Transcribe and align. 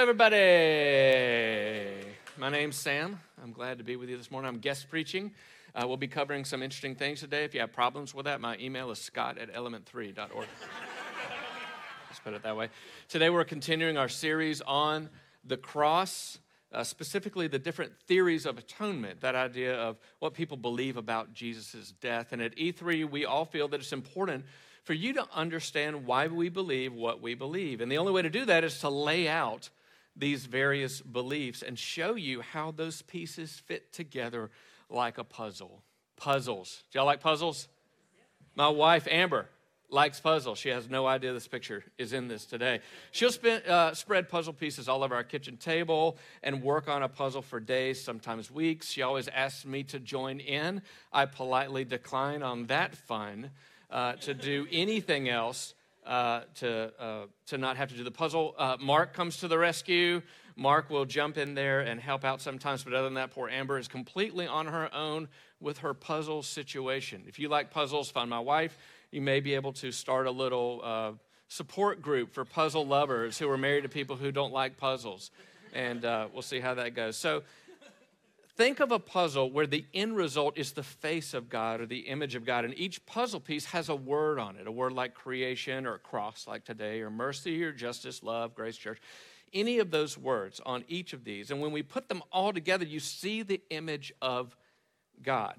everybody. 0.00 0.34
My 2.36 2.48
name's 2.50 2.74
Sam. 2.74 3.20
I'm 3.40 3.52
glad 3.52 3.78
to 3.78 3.84
be 3.84 3.94
with 3.94 4.08
you 4.08 4.16
this 4.16 4.28
morning. 4.28 4.48
I'm 4.48 4.58
guest 4.58 4.88
preaching. 4.90 5.32
Uh, 5.72 5.84
we'll 5.86 5.96
be 5.96 6.08
covering 6.08 6.44
some 6.44 6.64
interesting 6.64 6.96
things 6.96 7.20
today. 7.20 7.44
If 7.44 7.54
you 7.54 7.60
have 7.60 7.72
problems 7.72 8.12
with 8.12 8.24
that, 8.24 8.40
my 8.40 8.56
email 8.58 8.90
is 8.90 8.98
scott 8.98 9.38
at 9.38 9.54
element3.org. 9.54 10.18
Let's 12.08 12.20
put 12.24 12.34
it 12.34 12.42
that 12.42 12.56
way. 12.56 12.70
Today, 13.08 13.30
we're 13.30 13.44
continuing 13.44 13.96
our 13.96 14.08
series 14.08 14.60
on 14.62 15.10
the 15.44 15.56
cross, 15.56 16.40
uh, 16.72 16.82
specifically 16.82 17.46
the 17.46 17.60
different 17.60 17.92
theories 18.08 18.46
of 18.46 18.58
atonement, 18.58 19.20
that 19.20 19.36
idea 19.36 19.76
of 19.76 19.96
what 20.18 20.34
people 20.34 20.56
believe 20.56 20.96
about 20.96 21.32
Jesus' 21.32 21.94
death. 22.00 22.32
And 22.32 22.42
at 22.42 22.56
E3, 22.56 23.08
we 23.08 23.24
all 23.26 23.44
feel 23.44 23.68
that 23.68 23.78
it's 23.78 23.92
important 23.92 24.44
for 24.86 24.94
you 24.94 25.12
to 25.12 25.26
understand 25.34 26.06
why 26.06 26.28
we 26.28 26.48
believe 26.48 26.94
what 26.94 27.20
we 27.20 27.34
believe. 27.34 27.80
And 27.80 27.90
the 27.90 27.98
only 27.98 28.12
way 28.12 28.22
to 28.22 28.30
do 28.30 28.44
that 28.44 28.62
is 28.62 28.78
to 28.78 28.88
lay 28.88 29.26
out 29.26 29.68
these 30.14 30.46
various 30.46 31.00
beliefs 31.00 31.60
and 31.60 31.76
show 31.76 32.14
you 32.14 32.40
how 32.40 32.70
those 32.70 33.02
pieces 33.02 33.60
fit 33.66 33.92
together 33.92 34.48
like 34.88 35.18
a 35.18 35.24
puzzle. 35.24 35.82
Puzzles. 36.16 36.84
Do 36.92 37.00
y'all 37.00 37.06
like 37.06 37.20
puzzles? 37.20 37.66
My 38.54 38.68
wife, 38.68 39.08
Amber, 39.10 39.48
likes 39.90 40.20
puzzles. 40.20 40.56
She 40.56 40.68
has 40.68 40.88
no 40.88 41.04
idea 41.04 41.32
this 41.32 41.48
picture 41.48 41.82
is 41.98 42.12
in 42.12 42.28
this 42.28 42.46
today. 42.46 42.78
She'll 43.10 43.32
spend, 43.32 43.66
uh, 43.66 43.92
spread 43.92 44.28
puzzle 44.28 44.52
pieces 44.52 44.88
all 44.88 45.02
over 45.02 45.16
our 45.16 45.24
kitchen 45.24 45.56
table 45.56 46.16
and 46.44 46.62
work 46.62 46.88
on 46.88 47.02
a 47.02 47.08
puzzle 47.08 47.42
for 47.42 47.58
days, 47.58 48.02
sometimes 48.02 48.52
weeks. 48.52 48.90
She 48.90 49.02
always 49.02 49.26
asks 49.26 49.66
me 49.66 49.82
to 49.82 49.98
join 49.98 50.38
in. 50.38 50.80
I 51.12 51.26
politely 51.26 51.84
decline 51.84 52.44
on 52.44 52.66
that 52.66 52.94
fun 52.94 53.50
uh, 53.90 54.14
to 54.14 54.34
do 54.34 54.66
anything 54.70 55.28
else 55.28 55.74
uh, 56.06 56.42
to, 56.54 56.92
uh, 57.00 57.26
to 57.46 57.58
not 57.58 57.76
have 57.76 57.88
to 57.88 57.96
do 57.96 58.04
the 58.04 58.10
puzzle. 58.10 58.54
Uh, 58.56 58.76
Mark 58.80 59.12
comes 59.12 59.38
to 59.38 59.48
the 59.48 59.58
rescue. 59.58 60.22
Mark 60.54 60.88
will 60.88 61.04
jump 61.04 61.36
in 61.36 61.54
there 61.54 61.80
and 61.80 62.00
help 62.00 62.24
out 62.24 62.40
sometimes, 62.40 62.84
but 62.84 62.92
other 62.92 63.04
than 63.04 63.14
that, 63.14 63.32
poor 63.32 63.48
Amber 63.48 63.78
is 63.78 63.88
completely 63.88 64.46
on 64.46 64.66
her 64.66 64.92
own 64.94 65.28
with 65.60 65.78
her 65.78 65.94
puzzle 65.94 66.42
situation. 66.42 67.24
If 67.26 67.38
you 67.38 67.48
like 67.48 67.70
puzzles, 67.70 68.10
find 68.10 68.30
my 68.30 68.40
wife. 68.40 68.78
You 69.10 69.20
may 69.20 69.40
be 69.40 69.54
able 69.54 69.72
to 69.74 69.90
start 69.92 70.26
a 70.26 70.30
little 70.30 70.80
uh, 70.84 71.12
support 71.48 72.00
group 72.00 72.32
for 72.32 72.44
puzzle 72.44 72.86
lovers 72.86 73.38
who 73.38 73.50
are 73.50 73.58
married 73.58 73.82
to 73.82 73.88
people 73.88 74.16
who 74.16 74.32
don't 74.32 74.52
like 74.52 74.76
puzzles. 74.76 75.30
And 75.72 76.02
we'll 76.02 76.42
see 76.42 76.60
how 76.60 76.74
that 76.74 76.94
goes. 76.94 77.16
So, 77.16 77.42
Think 78.56 78.80
of 78.80 78.90
a 78.90 78.98
puzzle 78.98 79.50
where 79.50 79.66
the 79.66 79.84
end 79.92 80.16
result 80.16 80.56
is 80.56 80.72
the 80.72 80.82
face 80.82 81.34
of 81.34 81.50
God 81.50 81.82
or 81.82 81.86
the 81.86 82.00
image 82.00 82.34
of 82.34 82.46
God, 82.46 82.64
and 82.64 82.78
each 82.78 83.04
puzzle 83.04 83.38
piece 83.38 83.66
has 83.66 83.90
a 83.90 83.96
word 83.96 84.38
on 84.38 84.56
it 84.56 84.66
a 84.66 84.72
word 84.72 84.94
like 84.94 85.12
creation 85.12 85.86
or 85.86 85.94
a 85.94 85.98
cross, 85.98 86.46
like 86.48 86.64
today, 86.64 87.02
or 87.02 87.10
mercy 87.10 87.62
or 87.62 87.72
justice, 87.72 88.22
love, 88.22 88.54
grace, 88.54 88.78
church. 88.78 88.98
Any 89.52 89.78
of 89.78 89.90
those 89.90 90.16
words 90.16 90.60
on 90.64 90.84
each 90.88 91.12
of 91.12 91.22
these. 91.22 91.50
And 91.50 91.60
when 91.60 91.70
we 91.70 91.82
put 91.82 92.08
them 92.08 92.22
all 92.32 92.52
together, 92.52 92.84
you 92.84 92.98
see 92.98 93.42
the 93.42 93.60
image 93.70 94.12
of 94.20 94.56
God. 95.22 95.56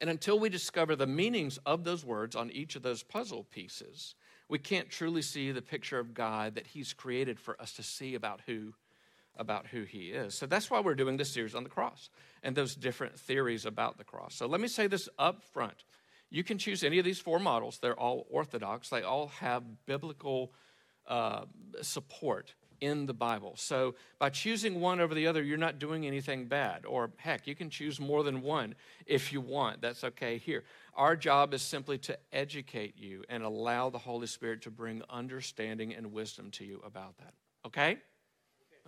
And 0.00 0.08
until 0.08 0.38
we 0.38 0.48
discover 0.48 0.94
the 0.94 1.06
meanings 1.06 1.58
of 1.66 1.82
those 1.82 2.04
words 2.04 2.36
on 2.36 2.50
each 2.52 2.76
of 2.76 2.82
those 2.82 3.02
puzzle 3.02 3.44
pieces, 3.50 4.14
we 4.48 4.58
can't 4.58 4.90
truly 4.90 5.22
see 5.22 5.50
the 5.50 5.62
picture 5.62 5.98
of 5.98 6.14
God 6.14 6.54
that 6.54 6.68
He's 6.68 6.92
created 6.92 7.40
for 7.40 7.60
us 7.60 7.72
to 7.74 7.82
see 7.82 8.14
about 8.14 8.42
who 8.46 8.74
about 9.36 9.66
who 9.66 9.82
he 9.82 10.10
is. 10.10 10.34
So 10.34 10.46
that's 10.46 10.70
why 10.70 10.80
we're 10.80 10.94
doing 10.94 11.16
this 11.16 11.30
series 11.30 11.54
on 11.54 11.64
the 11.64 11.70
cross 11.70 12.10
and 12.42 12.54
those 12.54 12.74
different 12.74 13.18
theories 13.18 13.66
about 13.66 13.98
the 13.98 14.04
cross. 14.04 14.34
So 14.34 14.46
let 14.46 14.60
me 14.60 14.68
say 14.68 14.86
this 14.86 15.08
up 15.18 15.42
front. 15.42 15.84
You 16.30 16.44
can 16.44 16.58
choose 16.58 16.82
any 16.82 16.98
of 16.98 17.04
these 17.04 17.18
four 17.18 17.38
models. 17.38 17.78
They're 17.80 17.98
all 17.98 18.26
orthodox, 18.30 18.88
they 18.88 19.02
all 19.02 19.28
have 19.28 19.62
biblical 19.86 20.52
uh, 21.06 21.44
support 21.82 22.54
in 22.80 23.06
the 23.06 23.14
Bible. 23.14 23.54
So 23.56 23.94
by 24.18 24.30
choosing 24.30 24.80
one 24.80 25.00
over 25.00 25.14
the 25.14 25.26
other, 25.26 25.42
you're 25.42 25.56
not 25.56 25.78
doing 25.78 26.06
anything 26.06 26.46
bad. 26.46 26.84
Or 26.84 27.10
heck, 27.16 27.46
you 27.46 27.54
can 27.54 27.70
choose 27.70 27.98
more 27.98 28.22
than 28.22 28.42
one 28.42 28.74
if 29.06 29.32
you 29.32 29.40
want. 29.40 29.80
That's 29.80 30.04
okay 30.04 30.38
here. 30.38 30.64
Our 30.94 31.16
job 31.16 31.54
is 31.54 31.62
simply 31.62 31.98
to 31.98 32.18
educate 32.32 32.98
you 32.98 33.24
and 33.28 33.42
allow 33.42 33.90
the 33.90 33.98
Holy 33.98 34.26
Spirit 34.26 34.62
to 34.62 34.70
bring 34.70 35.02
understanding 35.08 35.94
and 35.94 36.12
wisdom 36.12 36.50
to 36.52 36.64
you 36.64 36.80
about 36.84 37.16
that. 37.18 37.34
Okay? 37.66 37.98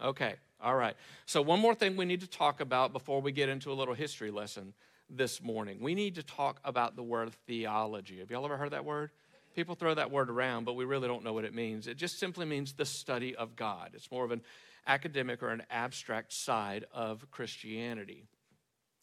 Okay, 0.03 0.35
all 0.61 0.75
right. 0.75 0.95
So, 1.25 1.41
one 1.41 1.61
more 1.61 1.75
thing 1.75 1.97
we 1.97 2.05
need 2.05 2.21
to 2.21 2.27
talk 2.27 2.61
about 2.61 2.93
before 2.93 3.21
we 3.21 3.33
get 3.33 3.49
into 3.49 3.73
a 3.73 3.75
little 3.75 3.95
history 3.95 4.31
lesson 4.31 4.75
this 5.09 5.43
morning. 5.43 5.79
We 5.81 5.95
need 5.95 6.17
to 6.17 6.23
talk 6.23 6.61
about 6.65 6.97
the 6.97 7.03
word 7.03 7.33
theology. 7.47 8.19
Have 8.19 8.31
y'all 8.31 8.45
ever 8.45 8.57
heard 8.57 8.73
that 8.73 8.85
word? 8.85 9.11
People 9.55 9.75
throw 9.75 9.95
that 9.95 10.11
word 10.11 10.29
around, 10.29 10.65
but 10.65 10.75
we 10.75 10.85
really 10.85 11.09
don't 11.09 11.25
know 11.25 11.33
what 11.33 11.45
it 11.45 11.55
means. 11.55 11.87
It 11.87 11.97
just 11.97 12.19
simply 12.19 12.45
means 12.45 12.75
the 12.75 12.85
study 12.85 13.35
of 13.35 13.57
God. 13.57 13.93
It's 13.95 14.11
more 14.11 14.25
of 14.25 14.31
an 14.31 14.43
academic 14.87 15.43
or 15.43 15.49
an 15.49 15.63
abstract 15.71 16.33
side 16.33 16.85
of 16.93 17.31
Christianity. 17.31 18.25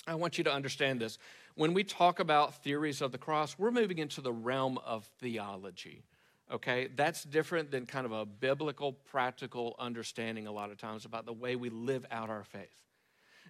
I 0.06 0.16
want 0.16 0.38
you 0.38 0.44
to 0.44 0.54
understand 0.54 1.00
this. 1.00 1.18
When 1.56 1.74
we 1.74 1.84
talk 1.84 2.20
about 2.20 2.64
theories 2.64 3.02
of 3.02 3.12
the 3.12 3.18
cross, 3.18 3.58
we're 3.58 3.72
moving 3.72 3.98
into 3.98 4.22
the 4.22 4.34
realm 4.34 4.78
of 4.86 5.06
theology 5.20 6.04
okay? 6.54 6.88
That's 6.96 7.24
different 7.24 7.72
than 7.72 7.86
kind 7.86 8.06
of 8.06 8.12
a 8.12 8.26
biblical, 8.26 8.94
practical 8.94 9.76
understanding 9.80 10.48
a 10.48 10.52
lot 10.52 10.72
of 10.72 10.78
times 10.78 11.06
about 11.06 11.26
the 11.26 11.34
way 11.34 11.56
we 11.56 11.70
live 11.70 12.06
out 12.12 12.30
our 12.30 12.44
faith. 12.44 12.84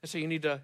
And 0.02 0.09
so 0.09 0.18
you 0.18 0.28
need 0.28 0.44
to 0.44 0.62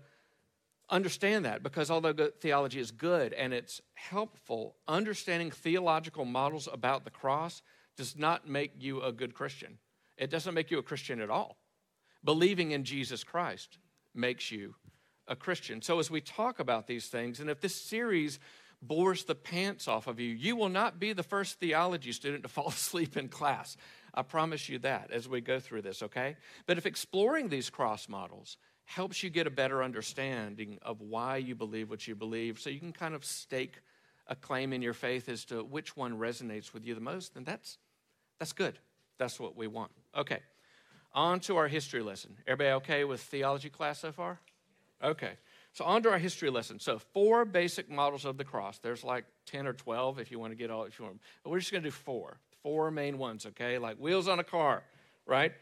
understand 0.89 1.45
that 1.45 1.61
because 1.61 1.91
although 1.91 2.13
theology 2.41 2.79
is 2.79 2.91
good 2.91 3.33
and 3.33 3.53
it's 3.53 3.81
helpful, 3.94 4.75
understanding 4.88 5.51
theological 5.51 6.25
models 6.25 6.67
about 6.72 7.03
the 7.03 7.11
cross 7.11 7.61
does 7.97 8.17
not 8.17 8.47
make 8.47 8.72
you 8.79 9.01
a 9.01 9.11
good 9.11 9.33
Christian. 9.33 9.78
It 10.17 10.29
doesn't 10.29 10.53
make 10.53 10.72
you 10.72 10.79
a 10.79 10.83
Christian 10.83 11.22
at 11.22 11.29
all. 11.29 11.57
Believing 12.23 12.72
in 12.72 12.83
Jesus 12.83 13.23
Christ 13.23 13.78
makes 14.16 14.51
you 14.51 14.75
a 15.28 15.35
Christian. 15.35 15.81
So 15.81 15.99
as 15.99 16.09
we 16.09 16.22
talk 16.22 16.59
about 16.59 16.88
these 16.88 17.07
things, 17.07 17.39
and 17.39 17.49
if 17.49 17.61
this 17.61 17.75
series 17.75 18.39
bores 18.81 19.25
the 19.25 19.35
pants 19.35 19.88
off 19.88 20.07
of 20.07 20.19
you. 20.19 20.29
You 20.29 20.56
will 20.56 20.69
not 20.69 21.00
be 21.00 21.13
the 21.13 21.23
first 21.23 21.59
theology 21.59 22.12
student 22.12 22.44
to 22.44 22.50
fall 22.50 22.69
asleep 22.69 23.17
in 23.17 23.28
class. 23.28 23.78
I 24.13 24.23
promise 24.23 24.69
you 24.69 24.79
that 24.79 25.12
as 25.12 25.28
we 25.28 25.41
go 25.41 25.59
through 25.59 25.84
this, 25.84 26.01
okay? 26.03 26.35
But 26.66 26.78
if 26.78 26.85
exploring 26.85 27.50
these 27.50 27.69
cross 27.69 28.09
models 28.09 28.57
helps 28.85 29.22
you 29.22 29.29
get 29.29 29.45
a 29.45 29.51
better 29.51 29.84
understanding 29.84 30.79
of 30.81 31.00
why 31.00 31.38
you 31.38 31.56
believe 31.56 31.90
what 31.90 32.07
you 32.07 32.16
believe, 32.16 32.59
so 32.59 32.69
you 32.69 32.79
can 32.79 32.91
kind 32.91 33.13
of 33.13 33.23
stake 33.23 33.75
a 34.28 34.35
claim 34.35 34.73
in 34.73 34.81
your 34.81 34.94
faith 34.94 35.29
as 35.29 35.46
to 35.46 35.63
which 35.63 35.96
one 35.96 36.17
resonates 36.17 36.73
with 36.73 36.85
you 36.85 36.96
the 36.96 37.01
most, 37.01 37.34
then 37.34 37.44
that's 37.44 37.78
that's 38.40 38.53
good. 38.53 38.79
That's 39.17 39.40
what 39.40 39.57
we 39.57 39.67
want. 39.67 39.91
Okay. 40.16 40.40
On 41.13 41.40
to 41.41 41.57
our 41.57 41.67
history 41.67 42.01
lesson. 42.01 42.38
Everybody 42.47 42.69
okay 42.75 43.03
with 43.03 43.19
theology 43.22 43.69
class 43.69 44.00
so 44.00 44.11
far? 44.11 44.40
Okay. 45.03 45.34
So, 45.74 45.85
on 45.85 46.03
to 46.03 46.09
our 46.09 46.18
history 46.18 46.50
lesson. 46.50 46.80
So, 46.80 47.00
four 47.00 47.46
basic 47.46 47.90
models 47.90 48.25
of 48.25 48.38
the 48.38 48.44
cross. 48.44 48.80
There's 48.80 49.03
like 49.03 49.25
10 49.46 49.68
or 49.68 49.74
12 49.74 50.19
if 50.19 50.31
you 50.31 50.40
want 50.40 50.52
to 50.52 50.56
get 50.56 50.72
all, 50.72 50.84
if 50.84 51.00
you 51.00 51.06
want. 51.06 51.22
But 51.44 51.52
we're 51.52 51.59
just 51.59 51.72
going 51.72 51.84
to 51.84 51.90
do 51.90 51.96
four. 51.96 52.40
Four 52.63 52.91
main 52.91 53.18
ones, 53.18 53.46
okay? 53.46 53.78
Like 53.78 53.97
wheels 53.97 54.28
on 54.28 54.40
a 54.40 54.44
car, 54.44 54.84
right? 55.25 55.53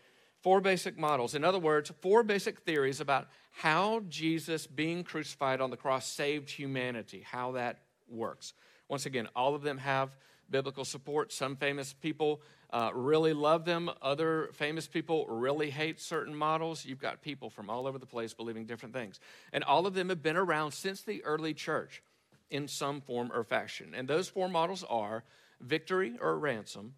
Four 0.41 0.61
basic 0.61 0.97
models. 0.97 1.35
In 1.35 1.43
other 1.43 1.59
words, 1.59 1.91
four 2.01 2.23
basic 2.23 2.61
theories 2.61 3.01
about 3.01 3.27
how 3.51 4.01
Jesus 4.07 4.65
being 4.65 5.03
crucified 5.03 5.61
on 5.61 5.69
the 5.69 5.77
cross 5.77 6.07
saved 6.07 6.49
humanity, 6.49 7.23
how 7.29 7.51
that 7.53 7.79
works. 8.09 8.53
Once 8.87 9.05
again, 9.05 9.27
all 9.35 9.55
of 9.55 9.61
them 9.61 9.77
have 9.77 10.15
biblical 10.49 10.85
support. 10.85 11.31
Some 11.31 11.55
famous 11.55 11.93
people 11.93 12.41
uh, 12.69 12.91
really 12.93 13.33
love 13.33 13.65
them. 13.65 13.89
Other 14.01 14.49
famous 14.53 14.87
people 14.87 15.25
really 15.27 15.69
hate 15.69 15.99
certain 15.99 16.35
models. 16.35 16.85
You've 16.85 16.99
got 16.99 17.21
people 17.21 17.49
from 17.49 17.69
all 17.69 17.87
over 17.87 17.97
the 17.97 18.05
place 18.05 18.33
believing 18.33 18.65
different 18.65 18.93
things. 18.93 19.19
And 19.53 19.63
all 19.63 19.87
of 19.87 19.93
them 19.93 20.09
have 20.09 20.21
been 20.21 20.37
around 20.37 20.71
since 20.71 21.01
the 21.01 21.23
early 21.23 21.53
church 21.53 22.01
in 22.49 22.67
some 22.67 23.01
form 23.01 23.31
or 23.33 23.43
fashion. 23.43 23.93
And 23.95 24.07
those 24.07 24.29
four 24.29 24.49
models 24.49 24.83
are 24.89 25.23
victory 25.59 26.13
or 26.21 26.37
ransom, 26.37 26.93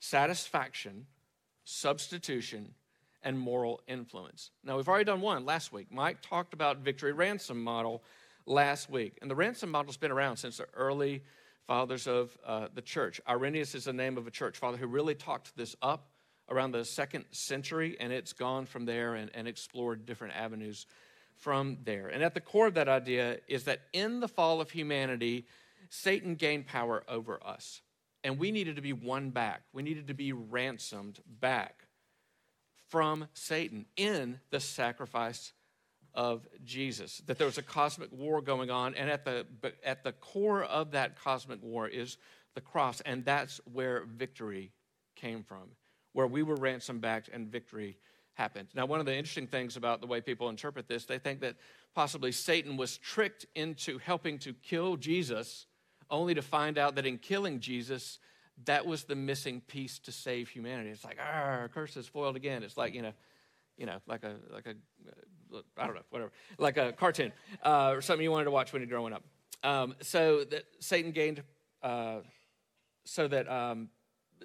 satisfaction, 0.00 1.06
substitution, 1.64 2.74
and 3.22 3.38
moral 3.38 3.80
influence. 3.88 4.50
Now, 4.62 4.76
we've 4.76 4.88
already 4.88 5.04
done 5.04 5.20
one 5.20 5.44
last 5.44 5.72
week. 5.72 5.88
Mike 5.90 6.18
talked 6.22 6.54
about 6.54 6.78
victory 6.78 7.12
ransom 7.12 7.62
model 7.62 8.02
last 8.46 8.88
week. 8.88 9.18
And 9.20 9.30
the 9.30 9.34
ransom 9.34 9.70
model's 9.70 9.96
been 9.96 10.10
around 10.10 10.36
since 10.36 10.58
the 10.58 10.66
early 10.74 11.22
fathers 11.68 12.06
of 12.06 12.36
uh, 12.44 12.66
the 12.74 12.80
church. 12.80 13.20
Irenaeus 13.28 13.74
is 13.74 13.84
the 13.84 13.92
name 13.92 14.16
of 14.16 14.26
a 14.26 14.30
church 14.30 14.56
father 14.56 14.78
who 14.78 14.86
really 14.86 15.14
talked 15.14 15.54
this 15.54 15.76
up 15.82 16.08
around 16.48 16.72
the 16.72 16.84
second 16.84 17.26
century, 17.30 17.94
and 18.00 18.10
it's 18.10 18.32
gone 18.32 18.64
from 18.64 18.86
there 18.86 19.14
and, 19.14 19.30
and 19.34 19.46
explored 19.46 20.06
different 20.06 20.34
avenues 20.34 20.86
from 21.36 21.76
there. 21.84 22.08
And 22.08 22.24
at 22.24 22.32
the 22.32 22.40
core 22.40 22.66
of 22.66 22.74
that 22.74 22.88
idea 22.88 23.36
is 23.48 23.64
that 23.64 23.82
in 23.92 24.20
the 24.20 24.28
fall 24.28 24.62
of 24.62 24.70
humanity, 24.70 25.46
Satan 25.90 26.36
gained 26.36 26.66
power 26.66 27.04
over 27.06 27.38
us. 27.44 27.82
And 28.24 28.38
we 28.38 28.50
needed 28.50 28.76
to 28.76 28.82
be 28.82 28.94
won 28.94 29.28
back. 29.28 29.60
We 29.74 29.82
needed 29.82 30.08
to 30.08 30.14
be 30.14 30.32
ransomed 30.32 31.20
back 31.40 31.84
from 32.88 33.28
Satan 33.34 33.84
in 33.96 34.40
the 34.50 34.58
sacrifice 34.58 35.52
of 36.14 36.46
Jesus, 36.64 37.22
that 37.26 37.38
there 37.38 37.46
was 37.46 37.58
a 37.58 37.62
cosmic 37.62 38.10
war 38.12 38.40
going 38.40 38.70
on, 38.70 38.94
and 38.94 39.10
at 39.10 39.24
the, 39.24 39.46
at 39.84 40.04
the 40.04 40.12
core 40.12 40.64
of 40.64 40.92
that 40.92 41.20
cosmic 41.20 41.62
war 41.62 41.86
is 41.88 42.16
the 42.54 42.60
cross, 42.60 43.00
and 43.02 43.24
that's 43.24 43.60
where 43.72 44.04
victory 44.04 44.72
came 45.14 45.42
from, 45.42 45.70
where 46.12 46.26
we 46.26 46.42
were 46.42 46.56
ransomed 46.56 47.00
back 47.00 47.26
and 47.32 47.48
victory 47.48 47.98
happened. 48.34 48.68
Now, 48.74 48.86
one 48.86 49.00
of 49.00 49.06
the 49.06 49.14
interesting 49.14 49.46
things 49.46 49.76
about 49.76 50.00
the 50.00 50.06
way 50.06 50.20
people 50.20 50.48
interpret 50.48 50.88
this, 50.88 51.04
they 51.04 51.18
think 51.18 51.40
that 51.40 51.56
possibly 51.94 52.32
Satan 52.32 52.76
was 52.76 52.96
tricked 52.98 53.46
into 53.54 53.98
helping 53.98 54.38
to 54.40 54.54
kill 54.54 54.96
Jesus, 54.96 55.66
only 56.10 56.34
to 56.34 56.42
find 56.42 56.78
out 56.78 56.94
that 56.94 57.06
in 57.06 57.18
killing 57.18 57.60
Jesus, 57.60 58.18
that 58.64 58.86
was 58.86 59.04
the 59.04 59.14
missing 59.14 59.60
piece 59.60 59.98
to 60.00 60.12
save 60.12 60.48
humanity. 60.48 60.90
It's 60.90 61.04
like, 61.04 61.18
ah, 61.20 61.68
curse 61.72 61.96
is 61.96 62.06
foiled 62.06 62.36
again. 62.36 62.62
It's 62.62 62.76
like, 62.76 62.94
you 62.94 63.02
know, 63.02 63.12
you 63.78 63.86
know, 63.86 63.98
like 64.06 64.24
a, 64.24 64.34
like 64.52 64.66
a, 64.66 64.74
I 65.78 65.86
don't 65.86 65.94
know, 65.94 66.02
whatever, 66.10 66.32
like 66.58 66.76
a 66.76 66.92
cartoon 66.92 67.32
uh, 67.64 67.92
or 67.94 68.02
something 68.02 68.22
you 68.22 68.30
wanted 68.30 68.44
to 68.46 68.50
watch 68.50 68.72
when 68.72 68.82
you're 68.82 68.90
growing 68.90 69.14
up. 69.14 69.22
Um, 69.62 69.94
so 70.02 70.44
that 70.44 70.64
Satan 70.80 71.12
gained, 71.12 71.42
uh, 71.82 72.18
so 73.04 73.28
that 73.28 73.50
um, 73.50 73.88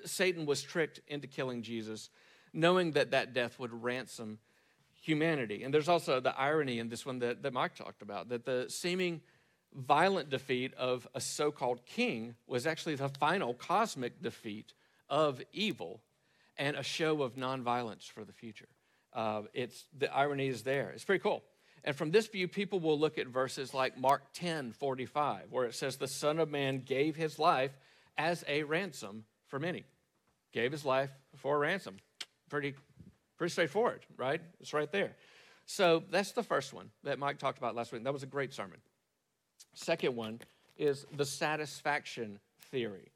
Satan 0.06 0.46
was 0.46 0.62
tricked 0.62 1.02
into 1.08 1.28
killing 1.28 1.62
Jesus, 1.62 2.10
knowing 2.54 2.92
that 2.92 3.12
that 3.12 3.34
death 3.34 3.60
would 3.60 3.74
ransom 3.84 4.40
humanity. 5.02 5.64
And 5.64 5.74
there's 5.74 5.90
also 5.90 6.20
the 6.20 6.38
irony 6.40 6.80
in 6.80 6.88
this 6.88 7.06
one 7.06 7.20
that, 7.20 7.44
that 7.44 7.52
Mike 7.52 7.76
talked 7.76 8.02
about 8.02 8.30
that 8.30 8.46
the 8.46 8.68
seeming 8.70 9.22
violent 9.76 10.30
defeat 10.30 10.74
of 10.76 11.08
a 11.16 11.20
so 11.20 11.52
called 11.52 11.86
king 11.86 12.36
was 12.48 12.66
actually 12.66 12.96
the 12.96 13.10
final 13.10 13.54
cosmic 13.54 14.22
defeat 14.22 14.74
of 15.10 15.42
evil 15.52 16.02
and 16.58 16.78
a 16.78 16.84
show 16.84 17.24
of 17.24 17.36
nonviolence 17.36 18.10
for 18.10 18.24
the 18.24 18.32
future. 18.32 18.70
Uh, 19.14 19.44
it's, 19.54 19.86
the 19.98 20.14
irony 20.14 20.48
is 20.48 20.64
there. 20.64 20.92
It's 20.92 21.04
pretty 21.04 21.22
cool. 21.22 21.44
And 21.84 21.96
from 21.96 22.12
this 22.12 22.28
view, 22.28 22.48
people 22.48 22.80
will 22.80 22.98
look 22.98 23.18
at 23.18 23.28
verses 23.28 23.74
like 23.74 23.98
Mark 23.98 24.22
10 24.34 24.74
45, 24.74 25.52
where 25.52 25.66
it 25.66 25.76
says, 25.76 25.98
The 25.98 26.08
Son 26.08 26.40
of 26.40 26.50
Man 26.50 26.80
gave 26.80 27.16
his 27.16 27.38
life 27.38 27.72
as 28.18 28.44
a 28.48 28.64
ransom 28.64 29.26
for 29.48 29.60
many. 29.60 29.84
Gave 30.54 30.72
his 30.72 30.86
life 30.86 31.10
for 31.36 31.56
a 31.56 31.60
ransom. 31.60 31.98
Pretty, 32.50 32.76
pretty 33.38 33.52
straightforward, 33.52 34.06
right? 34.18 34.42
It's 34.62 34.74
right 34.74 34.92
there. 34.92 35.16
So 35.66 36.04
that's 36.10 36.32
the 36.32 36.44
first 36.44 36.74
one 36.74 36.90
that 37.04 37.20
Mike 37.20 37.38
talked 37.38 37.58
about 37.58 37.76
last 37.76 37.92
week. 37.92 38.04
That 38.04 38.14
was 38.14 38.24
a 38.24 38.28
great 38.28 38.54
sermon. 38.54 38.78
Second 39.74 40.16
one 40.16 40.40
is 40.78 41.06
the 41.16 41.26
satisfaction 41.26 42.40
theory. 42.72 43.12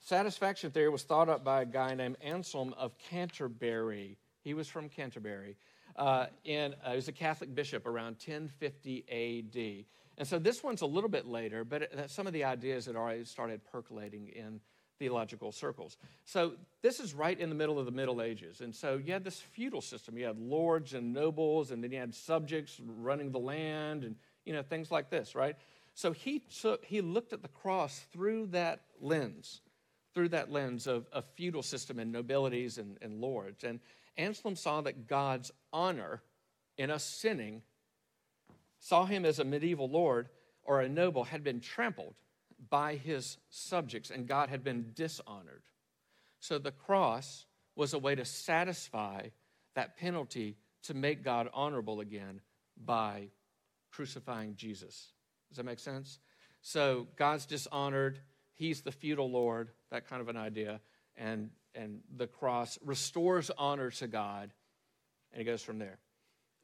Satisfaction 0.00 0.70
theory 0.70 0.88
was 0.88 1.04
thought 1.04 1.28
up 1.28 1.44
by 1.44 1.62
a 1.62 1.66
guy 1.66 1.94
named 1.94 2.16
Anselm 2.20 2.74
of 2.76 2.98
Canterbury. 2.98 4.18
He 4.42 4.54
was 4.54 4.68
from 4.68 4.88
Canterbury. 4.88 5.56
Uh, 5.96 6.26
and 6.46 6.74
uh, 6.84 6.90
he 6.90 6.96
was 6.96 7.08
a 7.08 7.12
Catholic 7.12 7.54
bishop 7.54 7.86
around 7.86 8.16
1050 8.24 9.04
AD. 9.08 9.84
And 10.18 10.28
so 10.28 10.38
this 10.38 10.62
one's 10.62 10.82
a 10.82 10.86
little 10.86 11.10
bit 11.10 11.26
later, 11.26 11.64
but 11.64 11.82
it, 11.82 12.10
some 12.10 12.26
of 12.26 12.32
the 12.32 12.44
ideas 12.44 12.86
had 12.86 12.96
already 12.96 13.24
started 13.24 13.60
percolating 13.70 14.28
in 14.28 14.60
theological 14.98 15.50
circles. 15.50 15.96
So 16.24 16.52
this 16.80 17.00
is 17.00 17.12
right 17.12 17.38
in 17.38 17.48
the 17.48 17.54
middle 17.54 17.78
of 17.78 17.86
the 17.86 17.92
Middle 17.92 18.22
Ages. 18.22 18.60
And 18.60 18.74
so 18.74 19.00
you 19.04 19.12
had 19.12 19.24
this 19.24 19.40
feudal 19.40 19.80
system. 19.80 20.16
You 20.16 20.26
had 20.26 20.38
lords 20.38 20.94
and 20.94 21.12
nobles, 21.12 21.70
and 21.70 21.82
then 21.82 21.90
you 21.90 21.98
had 21.98 22.14
subjects 22.14 22.80
running 22.84 23.32
the 23.32 23.38
land 23.38 24.04
and, 24.04 24.16
you 24.44 24.52
know, 24.52 24.62
things 24.62 24.90
like 24.90 25.10
this, 25.10 25.34
right? 25.34 25.56
So 25.94 26.12
he 26.12 26.40
took, 26.60 26.84
he 26.84 27.00
looked 27.00 27.32
at 27.32 27.42
the 27.42 27.48
cross 27.48 27.98
through 28.12 28.46
that 28.48 28.82
lens, 29.00 29.60
through 30.14 30.28
that 30.30 30.52
lens 30.52 30.86
of 30.86 31.06
a 31.12 31.22
feudal 31.22 31.62
system 31.62 31.98
and 31.98 32.12
nobilities 32.12 32.78
and, 32.78 32.96
and 33.02 33.20
lords. 33.20 33.64
And 33.64 33.80
Anselm 34.16 34.56
saw 34.56 34.80
that 34.82 35.06
God's 35.06 35.50
honor 35.72 36.22
in 36.76 36.90
us 36.90 37.04
sinning 37.04 37.62
saw 38.78 39.06
him 39.06 39.24
as 39.24 39.38
a 39.38 39.44
medieval 39.44 39.88
lord 39.88 40.28
or 40.64 40.80
a 40.80 40.88
noble 40.88 41.24
had 41.24 41.44
been 41.44 41.60
trampled 41.60 42.14
by 42.70 42.96
his 42.96 43.38
subjects 43.48 44.10
and 44.10 44.26
God 44.26 44.48
had 44.48 44.64
been 44.64 44.92
dishonored. 44.94 45.62
So 46.40 46.58
the 46.58 46.72
cross 46.72 47.46
was 47.76 47.94
a 47.94 47.98
way 47.98 48.14
to 48.14 48.24
satisfy 48.24 49.28
that 49.74 49.96
penalty 49.96 50.56
to 50.84 50.94
make 50.94 51.22
God 51.22 51.48
honorable 51.54 52.00
again 52.00 52.40
by 52.84 53.28
crucifying 53.90 54.56
Jesus. 54.56 55.12
Does 55.48 55.58
that 55.58 55.64
make 55.64 55.78
sense? 55.78 56.18
So 56.60 57.08
God's 57.16 57.46
dishonored, 57.46 58.18
he's 58.54 58.82
the 58.82 58.92
feudal 58.92 59.30
lord, 59.30 59.70
that 59.90 60.08
kind 60.08 60.20
of 60.20 60.28
an 60.28 60.36
idea, 60.36 60.80
and 61.16 61.50
and 61.74 62.00
the 62.16 62.26
cross 62.26 62.78
restores 62.84 63.50
honor 63.56 63.90
to 63.90 64.06
God, 64.06 64.50
and 65.32 65.42
it 65.42 65.44
goes 65.44 65.62
from 65.62 65.78
there. 65.78 65.98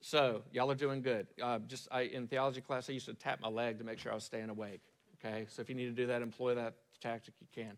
So 0.00 0.42
y'all 0.52 0.70
are 0.70 0.76
doing 0.76 1.02
good. 1.02 1.26
Uh, 1.42 1.58
just 1.60 1.88
I, 1.90 2.02
in 2.02 2.28
theology 2.28 2.60
class, 2.60 2.88
I 2.88 2.92
used 2.92 3.06
to 3.06 3.14
tap 3.14 3.40
my 3.40 3.48
leg 3.48 3.78
to 3.78 3.84
make 3.84 3.98
sure 3.98 4.12
I 4.12 4.14
was 4.14 4.24
staying 4.24 4.48
awake. 4.48 4.80
Okay, 5.16 5.46
so 5.48 5.60
if 5.62 5.68
you 5.68 5.74
need 5.74 5.86
to 5.86 5.92
do 5.92 6.06
that, 6.06 6.22
employ 6.22 6.54
that 6.54 6.74
tactic. 7.00 7.34
You 7.40 7.48
can. 7.52 7.76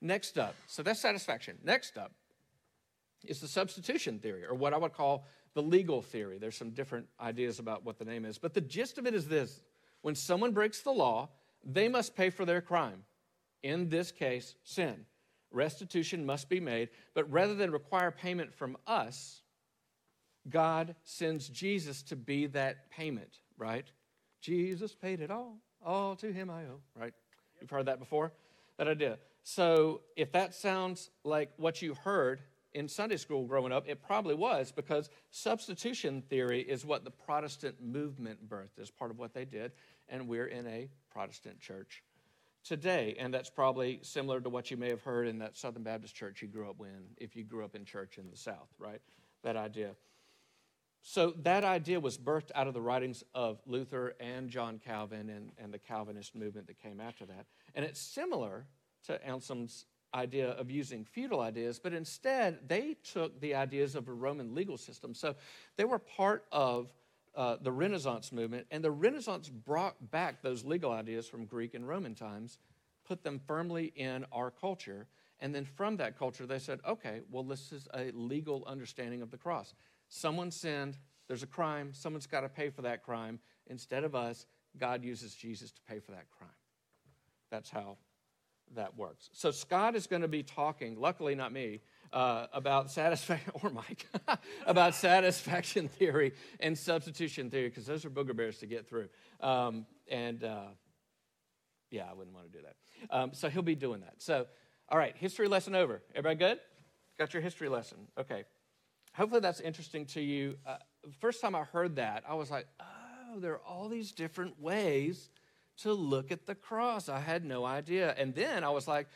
Next 0.00 0.36
up, 0.38 0.54
so 0.66 0.82
that's 0.82 1.00
satisfaction. 1.00 1.56
Next 1.64 1.96
up 1.96 2.12
is 3.24 3.40
the 3.40 3.48
substitution 3.48 4.18
theory, 4.18 4.44
or 4.44 4.54
what 4.54 4.74
I 4.74 4.76
would 4.76 4.92
call 4.92 5.24
the 5.54 5.62
legal 5.62 6.02
theory. 6.02 6.36
There's 6.38 6.56
some 6.56 6.70
different 6.70 7.06
ideas 7.18 7.58
about 7.58 7.84
what 7.84 7.98
the 7.98 8.04
name 8.04 8.26
is, 8.26 8.36
but 8.36 8.52
the 8.52 8.60
gist 8.60 8.98
of 8.98 9.06
it 9.06 9.14
is 9.14 9.26
this: 9.26 9.62
when 10.02 10.14
someone 10.14 10.52
breaks 10.52 10.82
the 10.82 10.92
law, 10.92 11.30
they 11.64 11.88
must 11.88 12.14
pay 12.14 12.28
for 12.28 12.44
their 12.44 12.60
crime. 12.60 13.04
In 13.62 13.88
this 13.88 14.12
case, 14.12 14.54
sin. 14.62 15.06
Restitution 15.50 16.24
must 16.24 16.48
be 16.48 16.60
made, 16.60 16.90
but 17.14 17.30
rather 17.30 17.54
than 17.54 17.70
require 17.70 18.10
payment 18.10 18.54
from 18.54 18.76
us, 18.86 19.42
God 20.48 20.94
sends 21.02 21.48
Jesus 21.48 22.02
to 22.04 22.16
be 22.16 22.46
that 22.48 22.90
payment, 22.90 23.38
right? 23.56 23.86
Jesus 24.40 24.94
paid 24.94 25.20
it 25.20 25.30
all. 25.30 25.58
All 25.84 26.16
to 26.16 26.32
him 26.32 26.50
I 26.50 26.62
owe, 26.62 26.80
right? 26.94 27.12
You've 27.60 27.70
heard 27.70 27.86
that 27.86 27.98
before? 27.98 28.32
That 28.78 28.88
idea. 28.88 29.18
So 29.42 30.02
if 30.16 30.32
that 30.32 30.54
sounds 30.54 31.10
like 31.24 31.50
what 31.56 31.80
you 31.80 31.94
heard 31.94 32.40
in 32.74 32.88
Sunday 32.88 33.16
school 33.16 33.46
growing 33.46 33.72
up, 33.72 33.88
it 33.88 34.02
probably 34.02 34.34
was 34.34 34.72
because 34.72 35.08
substitution 35.30 36.22
theory 36.28 36.60
is 36.60 36.84
what 36.84 37.04
the 37.04 37.10
Protestant 37.10 37.76
movement 37.82 38.48
birthed 38.48 38.78
as 38.80 38.90
part 38.90 39.10
of 39.10 39.18
what 39.18 39.32
they 39.32 39.44
did 39.44 39.72
and 40.08 40.28
we're 40.28 40.46
in 40.46 40.66
a 40.66 40.88
Protestant 41.10 41.60
church 41.60 42.02
today. 42.66 43.16
And 43.18 43.32
that's 43.32 43.50
probably 43.50 44.00
similar 44.02 44.40
to 44.40 44.48
what 44.48 44.70
you 44.70 44.76
may 44.76 44.88
have 44.88 45.02
heard 45.02 45.28
in 45.28 45.38
that 45.38 45.56
Southern 45.56 45.82
Baptist 45.82 46.14
church 46.14 46.42
you 46.42 46.48
grew 46.48 46.68
up 46.68 46.80
in, 46.80 47.04
if 47.16 47.36
you 47.36 47.44
grew 47.44 47.64
up 47.64 47.74
in 47.74 47.84
church 47.84 48.18
in 48.18 48.28
the 48.30 48.36
South, 48.36 48.68
right? 48.78 49.00
That 49.42 49.56
idea. 49.56 49.92
So 51.02 51.34
that 51.42 51.62
idea 51.62 52.00
was 52.00 52.18
birthed 52.18 52.50
out 52.54 52.66
of 52.66 52.74
the 52.74 52.80
writings 52.80 53.22
of 53.34 53.60
Luther 53.64 54.16
and 54.18 54.50
John 54.50 54.80
Calvin 54.84 55.30
and, 55.30 55.52
and 55.56 55.72
the 55.72 55.78
Calvinist 55.78 56.34
movement 56.34 56.66
that 56.66 56.80
came 56.80 57.00
after 57.00 57.24
that. 57.26 57.46
And 57.76 57.84
it's 57.84 58.00
similar 58.00 58.66
to 59.06 59.24
Anselm's 59.24 59.86
idea 60.14 60.50
of 60.50 60.70
using 60.70 61.04
feudal 61.04 61.40
ideas, 61.40 61.78
but 61.78 61.92
instead 61.92 62.58
they 62.66 62.96
took 63.04 63.40
the 63.40 63.54
ideas 63.54 63.94
of 63.94 64.08
a 64.08 64.12
Roman 64.12 64.54
legal 64.54 64.76
system. 64.76 65.14
So 65.14 65.36
they 65.76 65.84
were 65.84 65.98
part 65.98 66.44
of 66.50 66.92
uh, 67.36 67.56
the 67.60 67.70
Renaissance 67.70 68.32
movement, 68.32 68.66
and 68.70 68.82
the 68.82 68.90
Renaissance 68.90 69.48
brought 69.48 70.10
back 70.10 70.42
those 70.42 70.64
legal 70.64 70.90
ideas 70.90 71.28
from 71.28 71.44
Greek 71.44 71.74
and 71.74 71.86
Roman 71.86 72.14
times, 72.14 72.58
put 73.06 73.22
them 73.22 73.40
firmly 73.46 73.92
in 73.94 74.24
our 74.32 74.50
culture, 74.50 75.06
and 75.40 75.54
then 75.54 75.64
from 75.64 75.98
that 75.98 76.18
culture 76.18 76.46
they 76.46 76.58
said, 76.58 76.80
okay, 76.88 77.20
well, 77.30 77.42
this 77.42 77.72
is 77.72 77.86
a 77.94 78.10
legal 78.12 78.64
understanding 78.66 79.22
of 79.22 79.30
the 79.30 79.36
cross. 79.36 79.74
Someone 80.08 80.50
sinned, 80.50 80.96
there's 81.28 81.42
a 81.42 81.46
crime, 81.46 81.90
someone's 81.92 82.26
got 82.26 82.40
to 82.40 82.48
pay 82.48 82.70
for 82.70 82.82
that 82.82 83.02
crime. 83.02 83.38
Instead 83.66 84.04
of 84.04 84.14
us, 84.14 84.46
God 84.78 85.04
uses 85.04 85.34
Jesus 85.34 85.72
to 85.72 85.80
pay 85.82 85.98
for 85.98 86.12
that 86.12 86.30
crime. 86.30 86.50
That's 87.50 87.70
how 87.70 87.98
that 88.74 88.96
works. 88.96 89.30
So 89.32 89.50
Scott 89.50 89.94
is 89.94 90.06
going 90.06 90.22
to 90.22 90.28
be 90.28 90.42
talking, 90.42 90.98
luckily 90.98 91.34
not 91.34 91.52
me, 91.52 91.80
uh, 92.16 92.46
about 92.54 92.90
satisfaction, 92.90 93.52
or 93.62 93.68
Mike, 93.68 94.06
about 94.66 94.94
satisfaction 94.94 95.86
theory 95.86 96.32
and 96.60 96.76
substitution 96.76 97.50
theory, 97.50 97.68
because 97.68 97.84
those 97.84 98.06
are 98.06 98.10
booger 98.10 98.34
bears 98.34 98.58
to 98.58 98.66
get 98.66 98.88
through. 98.88 99.08
Um, 99.42 99.84
and 100.08 100.42
uh, 100.42 100.68
yeah, 101.90 102.06
I 102.10 102.14
wouldn't 102.14 102.34
want 102.34 102.50
to 102.50 102.58
do 102.58 102.64
that. 102.64 103.14
Um, 103.14 103.34
so 103.34 103.50
he'll 103.50 103.60
be 103.60 103.74
doing 103.74 104.00
that. 104.00 104.14
So, 104.16 104.46
all 104.88 104.96
right, 104.96 105.14
history 105.14 105.46
lesson 105.46 105.74
over. 105.74 106.00
Everybody 106.14 106.36
good? 106.36 106.58
Got 107.18 107.34
your 107.34 107.42
history 107.42 107.68
lesson? 107.68 107.98
Okay. 108.18 108.44
Hopefully 109.14 109.40
that's 109.40 109.60
interesting 109.60 110.06
to 110.06 110.22
you. 110.22 110.56
Uh, 110.66 110.76
first 111.20 111.42
time 111.42 111.54
I 111.54 111.64
heard 111.64 111.96
that, 111.96 112.24
I 112.26 112.32
was 112.32 112.50
like, 112.50 112.66
oh, 112.80 113.40
there 113.40 113.52
are 113.52 113.62
all 113.68 113.90
these 113.90 114.12
different 114.12 114.58
ways 114.58 115.28
to 115.82 115.92
look 115.92 116.32
at 116.32 116.46
the 116.46 116.54
cross. 116.54 117.10
I 117.10 117.20
had 117.20 117.44
no 117.44 117.66
idea. 117.66 118.14
And 118.16 118.34
then 118.34 118.64
I 118.64 118.70
was 118.70 118.88
like, 118.88 119.06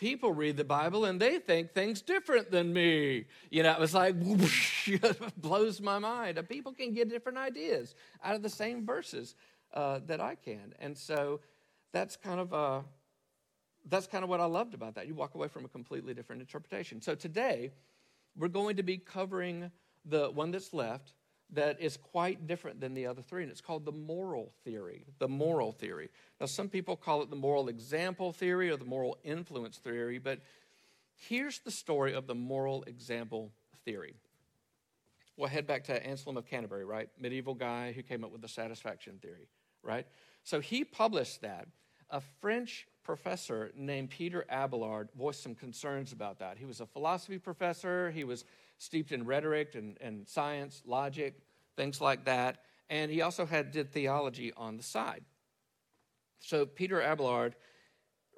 people 0.00 0.32
read 0.32 0.56
the 0.56 0.64
Bible 0.64 1.04
and 1.04 1.20
they 1.20 1.38
think 1.38 1.74
things 1.74 2.00
different 2.00 2.50
than 2.50 2.72
me. 2.72 3.26
You 3.50 3.62
know, 3.62 3.72
it 3.72 3.78
was 3.78 3.94
like, 3.94 4.16
whoosh, 4.18 4.88
it 4.88 5.40
blows 5.40 5.80
my 5.80 5.98
mind. 5.98 6.40
People 6.48 6.72
can 6.72 6.94
get 6.94 7.10
different 7.10 7.36
ideas 7.36 7.94
out 8.24 8.34
of 8.34 8.42
the 8.42 8.48
same 8.48 8.86
verses 8.86 9.36
uh, 9.74 10.00
that 10.06 10.20
I 10.20 10.36
can. 10.36 10.74
And 10.80 10.96
so 10.96 11.40
that's 11.92 12.16
kind 12.16 12.40
of 12.40 12.54
uh, 12.54 12.80
that's 13.88 14.06
kind 14.06 14.24
of 14.24 14.30
what 14.30 14.40
I 14.40 14.46
loved 14.46 14.74
about 14.74 14.94
that. 14.94 15.06
You 15.06 15.14
walk 15.14 15.34
away 15.34 15.48
from 15.48 15.64
a 15.64 15.68
completely 15.68 16.14
different 16.14 16.40
interpretation. 16.40 17.02
So 17.02 17.14
today, 17.14 17.70
we're 18.36 18.48
going 18.48 18.76
to 18.76 18.82
be 18.82 18.96
covering 18.96 19.70
the 20.04 20.30
one 20.30 20.50
that's 20.50 20.72
left, 20.72 21.12
that 21.52 21.80
is 21.80 21.96
quite 21.96 22.46
different 22.46 22.80
than 22.80 22.94
the 22.94 23.06
other 23.06 23.22
three, 23.22 23.42
and 23.42 23.50
it's 23.50 23.60
called 23.60 23.84
the 23.84 23.92
moral 23.92 24.52
theory. 24.64 25.04
The 25.18 25.28
moral 25.28 25.72
theory. 25.72 26.08
Now, 26.40 26.46
some 26.46 26.68
people 26.68 26.96
call 26.96 27.22
it 27.22 27.30
the 27.30 27.36
moral 27.36 27.68
example 27.68 28.32
theory 28.32 28.70
or 28.70 28.76
the 28.76 28.84
moral 28.84 29.18
influence 29.24 29.78
theory, 29.78 30.18
but 30.18 30.40
Here's 31.28 31.58
the 31.60 31.70
story 31.70 32.14
of 32.14 32.26
the 32.26 32.34
moral 32.34 32.82
example 32.84 33.52
theory. 33.84 34.14
We'll 35.36 35.48
head 35.48 35.66
back 35.66 35.84
to 35.84 36.06
Anselm 36.06 36.36
of 36.36 36.46
Canterbury, 36.46 36.84
right? 36.84 37.08
Medieval 37.18 37.54
guy 37.54 37.92
who 37.92 38.02
came 38.02 38.24
up 38.24 38.32
with 38.32 38.40
the 38.40 38.48
satisfaction 38.48 39.18
theory, 39.20 39.48
right? 39.82 40.06
So 40.44 40.60
he 40.60 40.84
published 40.84 41.42
that. 41.42 41.66
A 42.08 42.20
French 42.40 42.88
professor 43.04 43.70
named 43.76 44.10
Peter 44.10 44.44
Abelard 44.50 45.10
voiced 45.16 45.42
some 45.42 45.54
concerns 45.54 46.12
about 46.12 46.38
that. 46.38 46.56
He 46.58 46.64
was 46.64 46.80
a 46.80 46.86
philosophy 46.86 47.38
professor, 47.38 48.10
he 48.10 48.24
was 48.24 48.44
steeped 48.80 49.12
in 49.12 49.26
rhetoric 49.26 49.74
and, 49.74 49.98
and 50.00 50.26
science, 50.26 50.82
logic, 50.86 51.34
things 51.76 52.00
like 52.00 52.24
that. 52.24 52.62
And 52.88 53.10
he 53.10 53.20
also 53.20 53.44
had 53.44 53.72
did 53.72 53.92
theology 53.92 54.52
on 54.56 54.78
the 54.78 54.82
side. 54.82 55.22
So 56.40 56.64
Peter 56.64 57.00
Abelard 57.00 57.54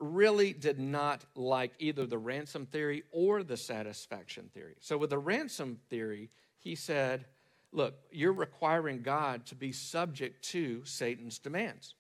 really 0.01 0.53
did 0.53 0.81
not 0.81 1.25
like 1.37 1.71
either 1.79 2.07
the 2.07 2.19
ransom 2.19 2.67
theory 2.67 3.05
or 3.13 3.45
the 3.45 3.57
satisfaction 3.57 4.51
theory. 4.53 4.75
So 4.81 4.99
with 4.99 5.11
the 5.11 5.19
ransom 5.19 5.79
theory, 5.89 6.29
he 6.59 6.75
said, 6.75 7.25
look, 7.71 7.95
you're 8.11 8.33
requiring 8.33 9.03
God 9.03 9.47
to 9.47 9.55
be 9.55 9.71
subject 9.71 10.45
to 10.47 10.85
Satan's 10.85 11.39
demands, 11.39 11.95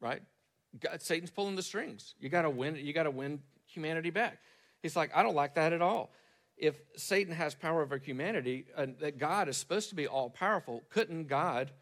right? 0.00 0.22
God, 0.78 1.02
Satan's 1.02 1.30
pulling 1.30 1.56
the 1.56 1.62
strings. 1.62 2.14
You 2.20 2.28
got 2.28 2.42
to 2.42 2.50
win. 2.50 2.76
You 2.76 2.92
got 2.92 3.02
to 3.02 3.10
win 3.10 3.40
humanity 3.66 4.10
back. 4.10 4.38
He's 4.80 4.94
like, 4.94 5.10
I 5.12 5.24
don't 5.24 5.34
like 5.34 5.56
that 5.56 5.72
at 5.72 5.82
all. 5.82 6.12
If 6.60 6.76
Satan 6.96 7.34
has 7.34 7.54
power 7.54 7.82
over 7.82 7.96
humanity, 7.96 8.66
and 8.76 8.96
that 9.00 9.18
God 9.18 9.48
is 9.48 9.56
supposed 9.56 9.88
to 9.88 9.94
be 9.94 10.06
all 10.06 10.30
powerful, 10.30 10.82
couldn't 10.90 11.26
God 11.26 11.72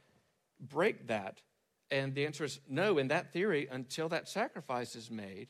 break 0.61 1.09
that? 1.09 1.43
And 1.91 2.15
the 2.15 2.25
answer 2.25 2.45
is 2.45 2.61
no. 2.69 2.99
In 2.99 3.09
that 3.09 3.33
theory, 3.33 3.69
until 3.71 4.09
that 4.11 4.29
sacrifice 4.29 4.95
is 4.95 5.11
made, 5.11 5.49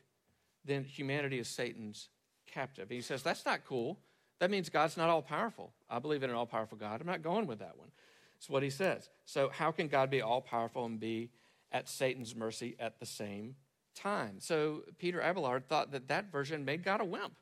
then 0.64 0.84
humanity 0.84 1.38
is 1.38 1.48
Satan's 1.48 2.08
captive. 2.46 2.88
He 2.88 3.00
says 3.00 3.22
that's 3.22 3.44
not 3.44 3.64
cool. 3.64 3.98
That 4.40 4.50
means 4.50 4.68
God's 4.68 4.96
not 4.96 5.08
all 5.08 5.22
powerful. 5.22 5.72
I 5.90 5.98
believe 5.98 6.22
in 6.22 6.30
an 6.30 6.36
all 6.36 6.46
powerful 6.46 6.78
God. 6.78 7.00
I'm 7.00 7.06
not 7.06 7.22
going 7.22 7.46
with 7.46 7.58
that 7.58 7.76
one. 7.76 7.90
That's 8.34 8.48
what 8.48 8.62
he 8.62 8.70
says. 8.70 9.10
So, 9.24 9.50
how 9.52 9.72
can 9.72 9.88
God 9.88 10.10
be 10.10 10.22
all 10.22 10.40
powerful 10.40 10.84
and 10.84 10.98
be 10.98 11.30
at 11.72 11.88
Satan's 11.88 12.34
mercy 12.34 12.76
at 12.78 12.98
the 12.98 13.06
same 13.06 13.56
time. 13.94 14.36
So 14.38 14.82
Peter 14.98 15.20
Abelard 15.20 15.68
thought 15.68 15.92
that 15.92 16.08
that 16.08 16.30
version 16.30 16.64
made 16.64 16.84
God 16.84 17.00
a 17.00 17.04
wimp. 17.04 17.34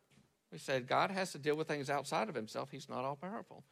He 0.57 0.63
said 0.63 0.87
God 0.87 1.11
has 1.11 1.33
to 1.33 1.39
deal 1.39 1.55
with 1.55 1.69
things 1.69 1.91
outside 1.91 2.31
of 2.31 2.35
himself. 2.35 2.71
He's 2.71 2.89
not 2.89 3.05
all 3.05 3.17
powerful. 3.17 3.63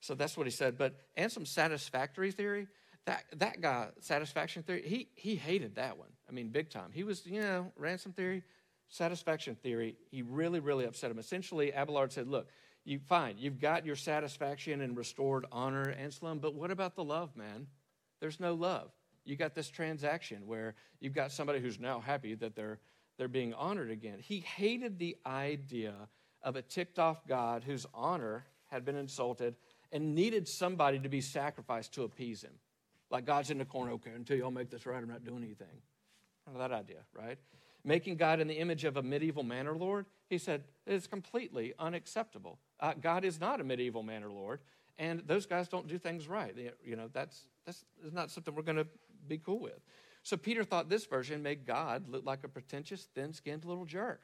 So 0.00 0.16
that's 0.16 0.36
what 0.36 0.48
he 0.48 0.50
said. 0.50 0.76
But 0.76 0.94
Anselm's 1.16 1.48
satisfactory 1.48 2.32
theory, 2.32 2.66
that, 3.04 3.24
that 3.36 3.60
guy, 3.60 3.88
satisfaction 4.00 4.64
theory, 4.64 4.82
he, 4.84 5.08
he 5.14 5.36
hated 5.36 5.76
that 5.76 5.96
one. 5.96 6.08
I 6.28 6.32
mean, 6.32 6.48
big 6.48 6.70
time. 6.70 6.90
He 6.92 7.04
was, 7.04 7.24
you 7.24 7.40
know, 7.40 7.70
ransom 7.76 8.12
theory, 8.12 8.42
satisfaction 8.88 9.54
theory. 9.54 9.94
He 10.10 10.22
really, 10.22 10.58
really 10.58 10.86
upset 10.86 11.10
him. 11.10 11.20
Essentially, 11.20 11.72
Abelard 11.72 12.12
said, 12.12 12.26
look, 12.26 12.48
you 12.84 12.98
fine, 12.98 13.36
you've 13.38 13.60
got 13.60 13.86
your 13.86 13.96
satisfaction 13.96 14.80
and 14.80 14.96
restored 14.96 15.46
honor, 15.52 15.94
Anselm, 15.98 16.40
but 16.40 16.54
what 16.54 16.72
about 16.72 16.96
the 16.96 17.04
love, 17.04 17.36
man? 17.36 17.68
There's 18.20 18.40
no 18.40 18.54
love 18.54 18.90
you 19.24 19.36
got 19.36 19.54
this 19.54 19.70
transaction 19.70 20.46
where 20.46 20.74
you've 21.00 21.14
got 21.14 21.32
somebody 21.32 21.58
who's 21.58 21.80
now 21.80 21.98
happy 22.00 22.34
that 22.34 22.54
they're 22.54 22.78
they're 23.16 23.28
being 23.28 23.54
honored 23.54 23.90
again. 23.90 24.18
He 24.18 24.40
hated 24.40 24.98
the 24.98 25.16
idea 25.24 25.94
of 26.44 26.56
a 26.56 26.62
ticked 26.62 26.98
off 26.98 27.26
God 27.26 27.64
whose 27.64 27.86
honor 27.92 28.44
had 28.70 28.84
been 28.84 28.96
insulted 28.96 29.56
and 29.90 30.14
needed 30.14 30.46
somebody 30.46 30.98
to 30.98 31.08
be 31.08 31.20
sacrificed 31.20 31.94
to 31.94 32.02
appease 32.02 32.42
him. 32.42 32.52
Like 33.10 33.24
God's 33.24 33.50
in 33.50 33.58
the 33.58 33.64
corner, 33.64 33.92
okay, 33.92 34.10
until 34.14 34.36
y'all 34.36 34.50
make 34.50 34.70
this 34.70 34.86
right, 34.86 35.02
I'm 35.02 35.08
not 35.08 35.24
doing 35.24 35.42
anything. 35.42 35.66
That 36.56 36.72
idea, 36.72 36.98
right? 37.12 37.38
Making 37.84 38.16
God 38.16 38.40
in 38.40 38.48
the 38.48 38.54
image 38.54 38.84
of 38.84 38.96
a 38.96 39.02
medieval 39.02 39.42
manor 39.42 39.76
lord, 39.76 40.06
he 40.28 40.38
said, 40.38 40.64
is 40.86 41.06
completely 41.06 41.74
unacceptable. 41.78 42.58
Uh, 42.80 42.92
God 43.00 43.24
is 43.24 43.40
not 43.40 43.60
a 43.60 43.64
medieval 43.64 44.02
manor 44.02 44.30
lord, 44.30 44.60
and 44.98 45.22
those 45.26 45.46
guys 45.46 45.68
don't 45.68 45.86
do 45.86 45.98
things 45.98 46.28
right. 46.28 46.54
You 46.84 46.96
know, 46.96 47.08
that's, 47.12 47.48
that's 47.64 47.84
not 48.12 48.30
something 48.30 48.54
we're 48.54 48.62
going 48.62 48.76
to 48.76 48.86
be 49.28 49.38
cool 49.38 49.60
with. 49.60 49.80
So 50.22 50.36
Peter 50.36 50.64
thought 50.64 50.88
this 50.88 51.06
version 51.06 51.42
made 51.42 51.66
God 51.66 52.08
look 52.08 52.24
like 52.24 52.44
a 52.44 52.48
pretentious, 52.48 53.08
thin 53.14 53.32
skinned 53.32 53.64
little 53.64 53.84
jerk. 53.84 54.20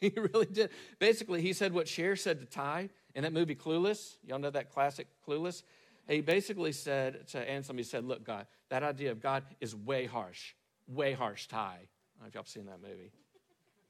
he 0.12 0.12
really 0.16 0.46
did. 0.46 0.70
Basically, 0.98 1.42
he 1.42 1.52
said 1.52 1.72
what 1.72 1.88
Cher 1.88 2.16
said 2.16 2.40
to 2.40 2.46
Tai 2.46 2.88
in 3.14 3.22
that 3.22 3.32
movie 3.32 3.54
Clueless. 3.54 4.16
Y'all 4.24 4.38
know 4.38 4.50
that 4.50 4.70
classic 4.70 5.06
Clueless? 5.26 5.62
He 6.08 6.20
basically 6.20 6.72
said 6.72 7.28
to 7.28 7.38
Anselm, 7.38 7.78
he 7.78 7.84
said, 7.84 8.04
Look, 8.04 8.24
God, 8.24 8.46
that 8.68 8.82
idea 8.82 9.12
of 9.12 9.20
God 9.20 9.44
is 9.60 9.76
way 9.76 10.06
harsh, 10.06 10.54
way 10.88 11.12
harsh, 11.12 11.46
Tai. 11.46 11.58
I 11.58 11.70
don't 11.72 12.22
know 12.22 12.26
if 12.28 12.34
y'all 12.34 12.44
seen 12.44 12.66
that 12.66 12.82
movie. 12.82 13.12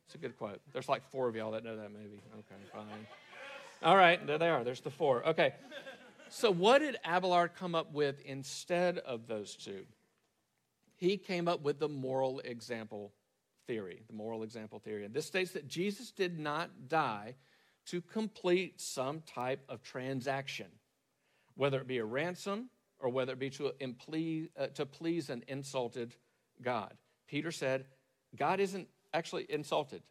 It's 0.06 0.14
a 0.14 0.18
good 0.18 0.36
quote. 0.36 0.60
There's 0.72 0.88
like 0.88 1.08
four 1.10 1.28
of 1.28 1.36
y'all 1.36 1.52
that 1.52 1.64
know 1.64 1.76
that 1.76 1.92
movie. 1.92 2.20
Okay, 2.34 2.60
fine. 2.72 3.06
All 3.82 3.96
right, 3.96 4.24
there 4.26 4.38
they 4.38 4.48
are. 4.48 4.64
There's 4.64 4.80
the 4.80 4.90
four. 4.90 5.26
Okay. 5.28 5.54
So, 6.28 6.50
what 6.50 6.80
did 6.80 6.96
Abelard 7.04 7.54
come 7.54 7.74
up 7.74 7.92
with 7.92 8.20
instead 8.24 8.98
of 8.98 9.26
those 9.26 9.56
two? 9.56 9.84
he 11.00 11.16
came 11.16 11.48
up 11.48 11.62
with 11.62 11.78
the 11.78 11.88
moral 11.88 12.40
example 12.40 13.10
theory, 13.70 14.02
the 14.08 14.12
moral 14.12 14.42
example 14.42 14.80
theory. 14.80 15.04
And 15.04 15.14
this 15.14 15.26
states 15.26 15.52
that 15.52 15.68
Jesus 15.68 16.10
did 16.10 16.40
not 16.40 16.88
die 16.88 17.36
to 17.86 18.00
complete 18.00 18.80
some 18.80 19.20
type 19.20 19.60
of 19.68 19.80
transaction, 19.84 20.66
whether 21.54 21.80
it 21.80 21.86
be 21.86 21.98
a 21.98 22.04
ransom 22.04 22.68
or 22.98 23.10
whether 23.10 23.34
it 23.34 23.38
be 23.38 23.48
to, 23.50 23.72
please, 24.00 24.48
uh, 24.58 24.66
to 24.74 24.84
please 24.84 25.30
an 25.30 25.44
insulted 25.46 26.16
God. 26.60 26.92
Peter 27.28 27.52
said, 27.52 27.84
God 28.34 28.58
isn't 28.58 28.88
actually 29.14 29.46
insulted. 29.48 30.02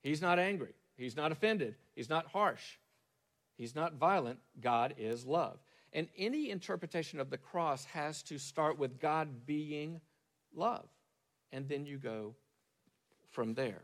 He's 0.00 0.22
not 0.22 0.38
angry. 0.38 0.74
He's 0.96 1.16
not 1.16 1.32
offended. 1.32 1.74
He's 1.96 2.08
not 2.08 2.28
harsh. 2.28 2.78
He's 3.56 3.74
not 3.74 3.94
violent. 3.94 4.38
God 4.60 4.94
is 4.96 5.26
love. 5.26 5.58
And 5.92 6.06
any 6.16 6.50
interpretation 6.50 7.18
of 7.18 7.30
the 7.30 7.38
cross 7.38 7.84
has 7.86 8.22
to 8.24 8.38
start 8.38 8.78
with 8.78 9.00
God 9.00 9.44
being 9.44 10.00
love. 10.54 10.86
And 11.50 11.68
then 11.68 11.84
you 11.84 11.98
go 11.98 12.36
from 13.34 13.54
there. 13.54 13.82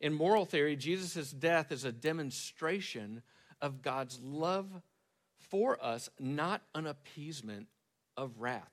In 0.00 0.14
moral 0.14 0.44
theory, 0.44 0.76
Jesus' 0.76 1.30
death 1.30 1.72
is 1.72 1.84
a 1.84 1.92
demonstration 1.92 3.22
of 3.60 3.82
God's 3.82 4.20
love 4.22 4.70
for 5.50 5.82
us, 5.84 6.08
not 6.18 6.62
an 6.74 6.86
appeasement 6.86 7.66
of 8.16 8.38
wrath. 8.38 8.72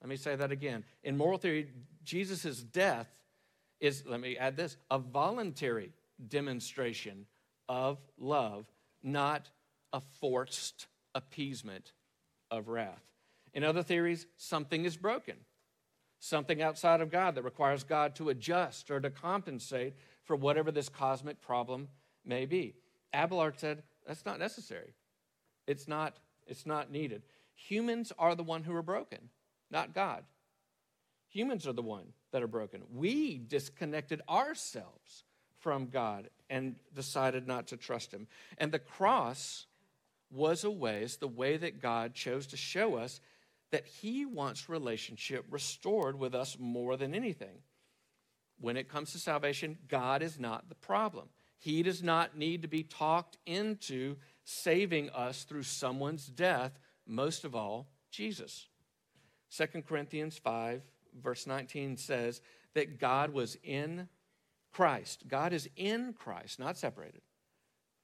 Let 0.00 0.08
me 0.08 0.16
say 0.16 0.36
that 0.36 0.52
again. 0.52 0.84
In 1.02 1.16
moral 1.16 1.38
theory, 1.38 1.70
Jesus' 2.04 2.62
death 2.62 3.08
is, 3.80 4.04
let 4.06 4.20
me 4.20 4.36
add 4.36 4.56
this, 4.56 4.76
a 4.90 4.98
voluntary 4.98 5.92
demonstration 6.28 7.26
of 7.68 7.98
love, 8.18 8.66
not 9.02 9.50
a 9.92 10.00
forced 10.20 10.86
appeasement 11.14 11.92
of 12.50 12.68
wrath. 12.68 13.02
In 13.54 13.64
other 13.64 13.82
theories, 13.82 14.26
something 14.36 14.84
is 14.84 14.96
broken, 14.96 15.36
something 16.20 16.62
outside 16.62 17.00
of 17.00 17.10
God 17.10 17.34
that 17.34 17.44
requires 17.44 17.84
God 17.84 18.14
to 18.16 18.28
adjust 18.28 18.90
or 18.90 19.00
to 19.00 19.10
compensate 19.10 19.94
for 20.24 20.36
whatever 20.36 20.70
this 20.70 20.88
cosmic 20.88 21.40
problem 21.40 21.88
may 22.24 22.44
be. 22.46 22.74
Abelard 23.12 23.58
said 23.58 23.82
that's 24.06 24.26
not 24.26 24.38
necessary. 24.38 24.94
It's 25.66 25.86
not, 25.86 26.16
it's 26.46 26.66
not 26.66 26.90
needed. 26.90 27.22
Humans 27.54 28.12
are 28.18 28.34
the 28.34 28.42
one 28.42 28.64
who 28.64 28.74
are 28.74 28.82
broken, 28.82 29.30
not 29.70 29.94
God. 29.94 30.24
Humans 31.28 31.66
are 31.66 31.72
the 31.72 31.82
one 31.82 32.06
that 32.32 32.42
are 32.42 32.48
broken. 32.48 32.82
We 32.92 33.38
disconnected 33.38 34.22
ourselves 34.28 35.24
from 35.58 35.88
God 35.88 36.30
and 36.48 36.76
decided 36.94 37.46
not 37.46 37.66
to 37.68 37.76
trust 37.76 38.12
Him. 38.12 38.26
And 38.56 38.72
the 38.72 38.78
cross 38.78 39.66
was 40.30 40.64
a 40.64 40.70
way, 40.70 41.02
it's 41.02 41.16
the 41.16 41.28
way 41.28 41.56
that 41.56 41.80
God 41.80 42.14
chose 42.14 42.46
to 42.48 42.56
show 42.56 42.96
us 42.96 43.20
that 43.70 43.86
He 43.86 44.24
wants 44.24 44.68
relationship 44.68 45.44
restored 45.50 46.18
with 46.18 46.34
us 46.34 46.56
more 46.58 46.96
than 46.96 47.14
anything. 47.14 47.62
When 48.60 48.76
it 48.76 48.88
comes 48.88 49.12
to 49.12 49.18
salvation, 49.18 49.78
God 49.88 50.22
is 50.22 50.38
not 50.38 50.68
the 50.68 50.74
problem. 50.74 51.28
He 51.58 51.82
does 51.82 52.02
not 52.02 52.36
need 52.36 52.62
to 52.62 52.68
be 52.68 52.82
talked 52.82 53.36
into 53.46 54.16
saving 54.44 55.10
us 55.10 55.44
through 55.44 55.64
someone's 55.64 56.26
death, 56.26 56.78
most 57.06 57.44
of 57.44 57.54
all, 57.54 57.88
Jesus. 58.10 58.68
2 59.56 59.82
Corinthians 59.82 60.38
5, 60.38 60.82
verse 61.20 61.46
19 61.46 61.96
says 61.96 62.40
that 62.74 62.98
God 62.98 63.30
was 63.30 63.56
in 63.62 64.08
Christ. 64.72 65.24
God 65.28 65.52
is 65.52 65.68
in 65.76 66.12
Christ, 66.12 66.58
not 66.58 66.78
separated 66.78 67.22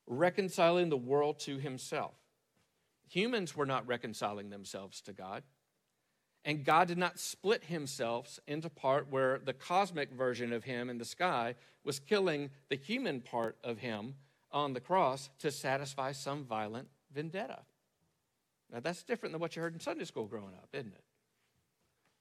reconciling 0.06 0.88
the 0.88 0.97
world 0.97 1.38
to 1.40 1.59
himself. 1.59 2.14
Humans 3.09 3.57
were 3.57 3.67
not 3.67 3.87
reconciling 3.87 4.51
themselves 4.51 5.01
to 5.03 5.13
God. 5.13 5.43
And 6.45 6.65
God 6.65 6.89
did 6.89 6.99
not 6.99 7.19
split 7.19 7.65
himself 7.65 8.39
into 8.47 8.69
part 8.69 9.11
where 9.11 9.41
the 9.43 9.55
cosmic 9.55 10.13
version 10.13 10.53
of 10.53 10.65
him 10.65 10.91
in 10.91 10.99
the 10.99 11.05
sky 11.05 11.55
was 11.85 11.99
killing 11.99 12.51
the 12.69 12.77
human 12.77 13.21
part 13.21 13.57
of 13.65 13.79
him 13.79 14.15
on 14.53 14.75
the 14.75 14.81
cross 14.81 15.31
to 15.39 15.51
satisfy 15.51 16.13
some 16.13 16.45
violent 16.45 16.89
vendetta. 17.15 17.61
Now, 18.71 18.81
that's 18.81 19.03
different 19.03 19.33
than 19.33 19.41
what 19.41 19.57
you 19.57 19.63
heard 19.63 19.75
in 19.75 19.81
Sunday 19.81 20.05
school 20.05 20.27
growing 20.27 20.55
up, 20.55 20.69
isn't 20.73 20.93
it? 20.93 21.05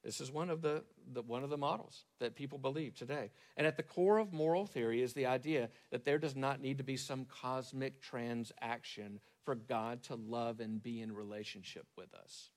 This 0.03 0.19
is 0.19 0.31
one 0.31 0.49
of 0.49 0.61
the, 0.61 0.83
the, 1.13 1.21
one 1.21 1.43
of 1.43 1.49
the 1.49 1.57
models 1.57 2.03
that 2.19 2.35
people 2.35 2.57
believe 2.57 2.93
today. 2.93 3.31
And 3.55 3.65
at 3.65 3.77
the 3.77 3.83
core 3.83 4.17
of 4.17 4.33
moral 4.33 4.65
theory 4.65 5.01
is 5.01 5.13
the 5.13 5.25
idea 5.25 5.69
that 5.91 6.03
there 6.03 6.17
does 6.17 6.35
not 6.35 6.61
need 6.61 6.77
to 6.79 6.83
be 6.83 6.97
some 6.97 7.25
cosmic 7.25 8.01
transaction 8.01 9.21
for 9.43 9.55
God 9.55 10.03
to 10.03 10.15
love 10.15 10.59
and 10.59 10.81
be 10.81 11.01
in 11.01 11.13
relationship 11.13 11.85
with 11.97 12.13
us. 12.13 12.49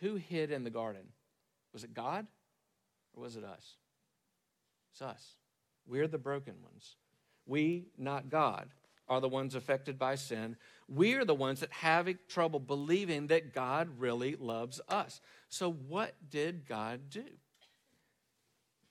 Who 0.00 0.16
hid 0.16 0.50
in 0.50 0.64
the 0.64 0.70
garden? 0.70 1.06
Was 1.72 1.84
it 1.84 1.94
God 1.94 2.26
or 3.14 3.22
was 3.22 3.36
it 3.36 3.44
us? 3.44 3.76
It's 4.92 5.02
us. 5.02 5.36
We're 5.86 6.08
the 6.08 6.18
broken 6.18 6.54
ones. 6.62 6.96
We, 7.46 7.86
not 7.96 8.28
God, 8.28 8.68
are 9.08 9.20
the 9.20 9.28
ones 9.28 9.54
affected 9.54 9.98
by 9.98 10.16
sin. 10.16 10.56
We're 10.88 11.24
the 11.24 11.34
ones 11.34 11.60
that 11.60 11.72
have 11.72 12.08
trouble 12.28 12.60
believing 12.60 13.28
that 13.28 13.54
God 13.54 13.88
really 13.98 14.36
loves 14.36 14.80
us. 14.88 15.20
So, 15.48 15.70
what 15.70 16.14
did 16.28 16.66
God 16.66 17.08
do? 17.08 17.24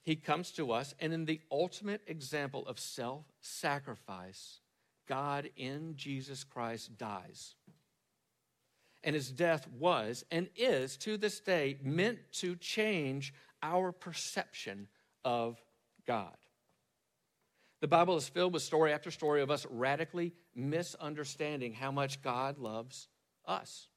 He 0.04 0.16
comes 0.16 0.52
to 0.52 0.72
us, 0.72 0.94
and 1.00 1.12
in 1.12 1.26
the 1.26 1.42
ultimate 1.52 2.02
example 2.08 2.66
of 2.68 2.80
self 2.80 3.26
sacrifice, 3.42 4.60
God 5.08 5.50
in 5.56 5.96
Jesus 5.96 6.44
Christ 6.44 6.98
dies. 6.98 7.56
And 9.04 9.14
his 9.16 9.32
death 9.32 9.68
was 9.80 10.26
and 10.32 10.50
is 10.56 10.98
to 10.98 11.18
this 11.18 11.40
day 11.40 11.78
meant 11.84 12.20
to 12.34 12.56
change 12.56 13.34
our 13.62 13.92
perception 13.92 14.88
of 15.24 15.62
God. 16.08 16.36
The 17.82 17.88
Bible 17.88 18.16
is 18.16 18.28
filled 18.28 18.54
with 18.54 18.64
story 18.64 18.94
after 18.94 19.12
story 19.12 19.42
of 19.42 19.52
us 19.52 19.66
radically 19.70 20.34
misunderstanding 20.56 21.74
how 21.74 21.92
much 21.92 22.22
God 22.22 22.58
loves 22.58 23.08
us. 23.46 23.90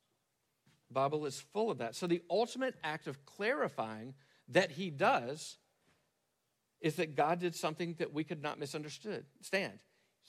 The 0.88 0.94
Bible 0.94 1.24
is 1.26 1.40
full 1.40 1.70
of 1.70 1.78
that. 1.78 1.94
So 1.94 2.06
the 2.06 2.22
ultimate 2.28 2.74
act 2.82 3.06
of 3.06 3.24
clarifying 3.24 4.14
that 4.48 4.72
he 4.72 4.90
does 4.90 5.56
is 6.80 6.96
that 6.96 7.16
God 7.16 7.40
did 7.40 7.54
something 7.54 7.94
that 7.98 8.12
we 8.12 8.24
could 8.24 8.42
not 8.42 8.58
misunderstand. 8.58 9.24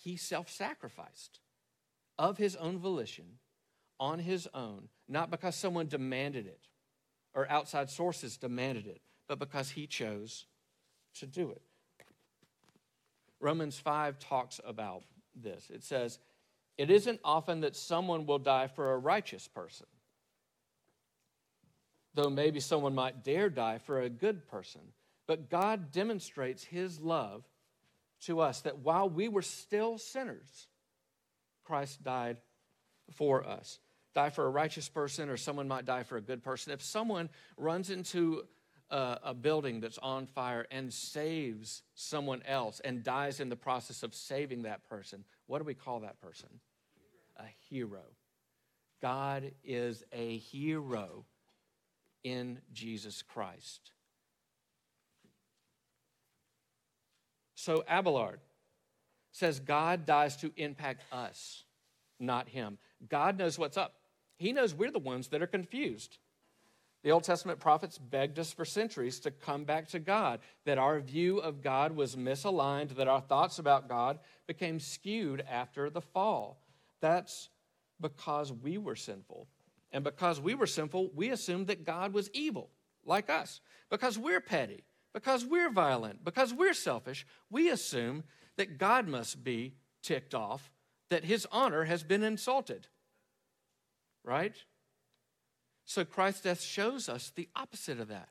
He 0.03 0.15
self-sacrificed 0.15 1.39
of 2.17 2.37
his 2.37 2.55
own 2.55 2.79
volition 2.79 3.39
on 3.99 4.19
his 4.19 4.47
own, 4.53 4.89
not 5.07 5.29
because 5.29 5.55
someone 5.55 5.87
demanded 5.87 6.45
it 6.45 6.67
or 7.33 7.49
outside 7.49 7.89
sources 7.89 8.37
demanded 8.37 8.87
it, 8.87 9.01
but 9.27 9.39
because 9.39 9.71
he 9.71 9.87
chose 9.87 10.45
to 11.15 11.27
do 11.27 11.51
it. 11.51 11.61
Romans 13.39 13.77
5 13.77 14.19
talks 14.19 14.59
about 14.65 15.03
this. 15.35 15.69
It 15.69 15.83
says, 15.83 16.19
It 16.77 16.89
isn't 16.89 17.19
often 17.23 17.61
that 17.61 17.75
someone 17.75 18.25
will 18.25 18.39
die 18.39 18.67
for 18.67 18.93
a 18.93 18.97
righteous 18.97 19.47
person, 19.47 19.85
though 22.13 22.29
maybe 22.29 22.59
someone 22.59 22.95
might 22.95 23.23
dare 23.23 23.49
die 23.49 23.77
for 23.77 24.01
a 24.01 24.09
good 24.09 24.47
person. 24.47 24.81
But 25.27 25.49
God 25.49 25.91
demonstrates 25.91 26.63
his 26.63 26.99
love 26.99 27.47
to 28.21 28.39
us 28.39 28.61
that 28.61 28.79
while 28.79 29.09
we 29.09 29.27
were 29.27 29.41
still 29.41 29.97
sinners, 29.97 30.67
Christ 31.63 32.03
died 32.03 32.37
for 33.13 33.45
us. 33.45 33.79
Die 34.15 34.29
for 34.29 34.45
a 34.45 34.49
righteous 34.49 34.89
person, 34.89 35.29
or 35.29 35.37
someone 35.37 35.67
might 35.67 35.85
die 35.85 36.03
for 36.03 36.17
a 36.17 36.21
good 36.21 36.43
person. 36.43 36.73
If 36.73 36.81
someone 36.81 37.29
runs 37.57 37.89
into 37.89 38.43
a, 38.89 39.19
a 39.23 39.33
building 39.33 39.79
that's 39.79 39.99
on 39.99 40.25
fire 40.25 40.65
and 40.71 40.91
saves 40.91 41.83
someone 41.93 42.41
else 42.47 42.79
and 42.83 43.03
dies 43.03 43.39
in 43.39 43.49
the 43.49 43.55
process 43.55 44.03
of 44.03 44.15
saving 44.15 44.63
that 44.63 44.87
person, 44.89 45.23
what 45.45 45.59
do 45.59 45.63
we 45.63 45.75
call 45.75 45.99
that 46.01 46.19
person? 46.19 46.49
A 47.37 47.45
hero. 47.69 48.03
God 49.01 49.51
is 49.63 50.03
a 50.11 50.37
hero 50.37 51.25
in 52.23 52.59
Jesus 52.73 53.21
Christ. 53.21 53.91
So 57.59 57.83
Abelard 57.89 58.39
says 59.33 59.59
God 59.59 60.05
dies 60.05 60.37
to 60.37 60.53
impact 60.55 61.03
us, 61.11 61.65
not 62.17 62.47
him. 62.47 62.77
God 63.09 63.37
knows 63.37 63.59
what's 63.59 63.75
up. 63.75 63.95
He 64.37 64.53
knows 64.53 64.73
we're 64.73 64.91
the 64.91 64.97
ones 64.97 65.27
that 65.27 65.41
are 65.41 65.47
confused. 65.47 66.19
The 67.03 67.11
Old 67.11 67.25
Testament 67.25 67.59
prophets 67.59 67.97
begged 67.97 68.39
us 68.39 68.53
for 68.53 68.63
centuries 68.63 69.19
to 69.19 69.31
come 69.31 69.65
back 69.65 69.89
to 69.89 69.99
God, 69.99 70.39
that 70.63 70.77
our 70.77 71.01
view 71.01 71.39
of 71.39 71.61
God 71.61 71.97
was 71.97 72.15
misaligned, 72.15 72.95
that 72.95 73.09
our 73.09 73.19
thoughts 73.19 73.59
about 73.59 73.89
God 73.89 74.19
became 74.47 74.79
skewed 74.79 75.43
after 75.49 75.89
the 75.89 75.99
fall. 75.99 76.61
That's 77.01 77.49
because 77.99 78.53
we 78.53 78.77
were 78.77 78.95
sinful. 78.95 79.49
And 79.91 80.05
because 80.05 80.39
we 80.39 80.55
were 80.55 80.65
sinful, 80.65 81.11
we 81.13 81.29
assumed 81.31 81.67
that 81.67 81.85
God 81.85 82.13
was 82.13 82.29
evil, 82.31 82.69
like 83.05 83.29
us. 83.29 83.59
Because 83.89 84.17
we're 84.17 84.39
petty, 84.39 84.85
because 85.13 85.45
we're 85.45 85.71
violent, 85.71 86.23
because 86.23 86.53
we're 86.53 86.73
selfish, 86.73 87.25
we 87.49 87.69
assume 87.69 88.23
that 88.57 88.77
God 88.77 89.07
must 89.07 89.43
be 89.43 89.75
ticked 90.03 90.35
off, 90.35 90.71
that 91.09 91.23
his 91.23 91.47
honor 91.51 91.85
has 91.85 92.03
been 92.03 92.23
insulted. 92.23 92.87
Right? 94.23 94.55
So 95.85 96.05
Christ's 96.05 96.41
death 96.41 96.61
shows 96.61 97.09
us 97.09 97.31
the 97.35 97.49
opposite 97.55 97.99
of 97.99 98.09
that. 98.09 98.29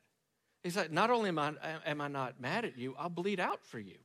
He's 0.63 0.77
like, 0.77 0.91
not 0.91 1.09
only 1.09 1.29
am 1.29 1.39
I, 1.39 1.53
am 1.85 2.01
I 2.01 2.07
not 2.07 2.39
mad 2.39 2.65
at 2.65 2.77
you, 2.77 2.95
I'll 2.97 3.09
bleed 3.09 3.39
out 3.39 3.65
for 3.65 3.79
you. 3.79 3.97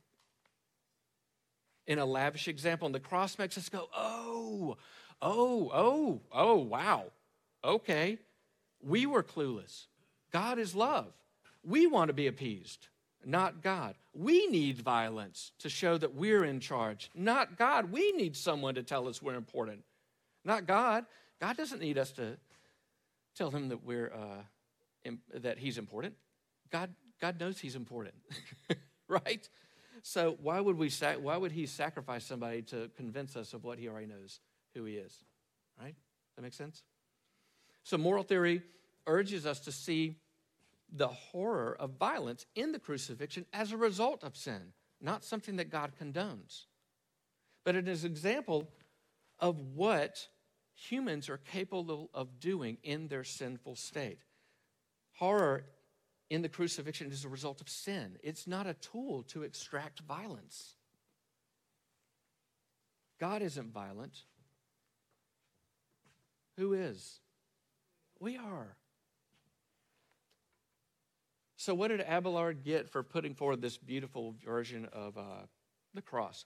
In 1.87 1.99
a 1.99 2.05
lavish 2.05 2.47
example, 2.47 2.85
and 2.87 2.95
the 2.95 2.99
cross 2.99 3.37
makes 3.37 3.57
us 3.57 3.69
go, 3.69 3.87
oh, 3.95 4.77
oh, 5.21 5.71
oh, 5.73 6.21
oh, 6.31 6.55
wow. 6.55 7.05
Okay. 7.63 8.17
We 8.81 9.05
were 9.05 9.23
clueless. 9.23 9.85
God 10.31 10.59
is 10.59 10.75
love. 10.75 11.13
We 11.65 11.87
want 11.87 12.09
to 12.09 12.13
be 12.13 12.27
appeased, 12.27 12.87
not 13.25 13.63
God. 13.63 13.95
We 14.13 14.47
need 14.47 14.81
violence 14.81 15.51
to 15.59 15.69
show 15.69 15.97
that 15.97 16.13
we're 16.13 16.45
in 16.45 16.59
charge, 16.59 17.09
not 17.15 17.57
God. 17.57 17.91
We 17.91 18.11
need 18.11 18.35
someone 18.35 18.75
to 18.75 18.83
tell 18.83 19.07
us 19.07 19.21
we're 19.21 19.35
important, 19.35 19.83
not 20.43 20.67
God. 20.67 21.05
God 21.41 21.57
doesn't 21.57 21.81
need 21.81 21.97
us 21.97 22.11
to 22.13 22.37
tell 23.35 23.51
him 23.51 23.69
that 23.69 23.83
we're 23.83 24.11
uh, 24.13 25.11
that 25.33 25.57
he's 25.57 25.77
important. 25.77 26.13
God, 26.71 26.89
God 27.21 27.39
knows 27.39 27.59
he's 27.59 27.75
important, 27.75 28.15
right? 29.07 29.47
So 30.03 30.37
why 30.41 30.59
would 30.59 30.77
we 30.77 30.89
sac- 30.89 31.17
why 31.21 31.37
would 31.37 31.51
he 31.51 31.65
sacrifice 31.65 32.25
somebody 32.25 32.61
to 32.63 32.89
convince 32.95 33.35
us 33.35 33.53
of 33.53 33.63
what 33.63 33.79
he 33.79 33.87
already 33.87 34.07
knows 34.07 34.39
who 34.73 34.85
he 34.85 34.95
is, 34.95 35.23
right? 35.81 35.95
That 36.35 36.41
makes 36.41 36.57
sense. 36.57 36.83
So 37.83 37.97
moral 37.97 38.23
theory 38.23 38.61
urges 39.07 39.45
us 39.45 39.59
to 39.61 39.71
see 39.71 40.17
the 40.91 41.07
horror 41.07 41.75
of 41.79 41.91
violence 41.91 42.45
in 42.55 42.71
the 42.71 42.79
crucifixion 42.79 43.45
as 43.53 43.71
a 43.71 43.77
result 43.77 44.23
of 44.23 44.35
sin, 44.35 44.73
not 45.01 45.23
something 45.23 45.57
that 45.57 45.69
God 45.69 45.93
condones, 45.99 46.65
but 47.63 47.75
it 47.75 47.87
is 47.87 48.03
an 48.03 48.11
example 48.11 48.69
of 49.39 49.59
what 49.59 50.27
humans 50.73 51.29
are 51.29 51.37
capable 51.37 52.09
of 52.13 52.39
doing 52.39 52.77
in 52.83 53.07
their 53.07 53.23
sinful 53.23 53.75
state. 53.75 54.19
Horror 55.13 55.65
in 56.29 56.41
the 56.41 56.49
crucifixion 56.49 57.11
is 57.11 57.23
a 57.23 57.29
result 57.29 57.61
of 57.61 57.69
sin, 57.69 58.17
it's 58.23 58.47
not 58.47 58.67
a 58.67 58.73
tool 58.73 59.23
to 59.23 59.43
extract 59.43 60.01
violence. 60.01 60.75
God 63.19 63.41
isn't 63.41 63.71
violent. 63.71 64.23
Who 66.57 66.73
is? 66.73 67.19
We 68.19 68.37
are. 68.37 68.75
So, 71.65 71.73
what 71.73 71.87
did 71.87 72.01
Abelard 72.01 72.63
get 72.63 72.91
for 72.91 73.01
putting 73.01 73.33
forward 73.33 73.59
this 73.59 73.75
beautiful 73.75 74.35
version 74.45 74.87
of 74.93 75.17
uh, 75.17 75.47
the 75.95 76.01
cross? 76.03 76.45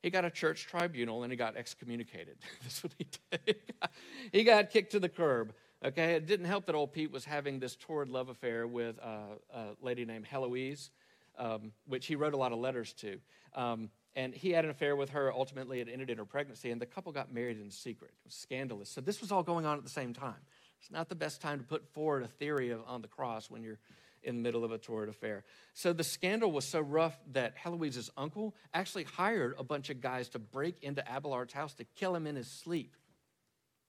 He 0.00 0.10
got 0.10 0.24
a 0.24 0.30
church 0.30 0.68
tribunal 0.68 1.24
and 1.24 1.32
he 1.32 1.36
got 1.36 1.56
excommunicated. 1.56 2.36
That's 2.62 2.84
what 2.84 2.92
he 2.96 3.08
did. 3.32 3.56
he 4.32 4.44
got 4.44 4.70
kicked 4.70 4.92
to 4.92 5.00
the 5.00 5.08
curb. 5.08 5.54
Okay, 5.84 6.12
it 6.12 6.26
didn't 6.26 6.46
help 6.46 6.66
that 6.66 6.76
old 6.76 6.92
Pete 6.92 7.10
was 7.10 7.24
having 7.24 7.58
this 7.58 7.74
torrid 7.74 8.10
love 8.10 8.28
affair 8.28 8.68
with 8.68 8.96
uh, 9.02 9.34
a 9.52 9.66
lady 9.82 10.04
named 10.04 10.24
Heloise, 10.24 10.90
um, 11.36 11.72
which 11.88 12.06
he 12.06 12.14
wrote 12.14 12.34
a 12.34 12.36
lot 12.36 12.52
of 12.52 12.60
letters 12.60 12.92
to. 12.92 13.18
Um, 13.56 13.90
and 14.14 14.32
he 14.32 14.50
had 14.50 14.64
an 14.64 14.70
affair 14.70 14.94
with 14.94 15.10
her. 15.10 15.32
Ultimately, 15.32 15.80
it 15.80 15.88
ended 15.92 16.10
in 16.10 16.18
her 16.18 16.24
pregnancy, 16.24 16.70
and 16.70 16.80
the 16.80 16.86
couple 16.86 17.10
got 17.10 17.34
married 17.34 17.60
in 17.60 17.72
secret. 17.72 18.12
It 18.12 18.26
was 18.26 18.34
scandalous. 18.34 18.88
So 18.88 19.00
this 19.00 19.20
was 19.20 19.32
all 19.32 19.42
going 19.42 19.66
on 19.66 19.78
at 19.78 19.82
the 19.82 19.90
same 19.90 20.12
time. 20.12 20.38
It's 20.80 20.92
not 20.92 21.08
the 21.08 21.16
best 21.16 21.40
time 21.40 21.58
to 21.58 21.64
put 21.64 21.84
forward 21.92 22.22
a 22.22 22.28
theory 22.28 22.70
of, 22.70 22.82
on 22.86 23.02
the 23.02 23.08
cross 23.08 23.50
when 23.50 23.64
you're 23.64 23.80
in 24.22 24.36
the 24.36 24.42
middle 24.42 24.64
of 24.64 24.72
a 24.72 24.78
torrid 24.78 25.08
affair. 25.08 25.44
So 25.72 25.92
the 25.92 26.04
scandal 26.04 26.52
was 26.52 26.64
so 26.64 26.80
rough 26.80 27.18
that 27.32 27.56
Heloise's 27.56 28.10
uncle 28.16 28.54
actually 28.74 29.04
hired 29.04 29.54
a 29.58 29.64
bunch 29.64 29.90
of 29.90 30.00
guys 30.00 30.28
to 30.30 30.38
break 30.38 30.82
into 30.82 31.02
Abelard's 31.10 31.52
house 31.52 31.74
to 31.74 31.84
kill 31.84 32.14
him 32.14 32.26
in 32.26 32.36
his 32.36 32.48
sleep 32.48 32.96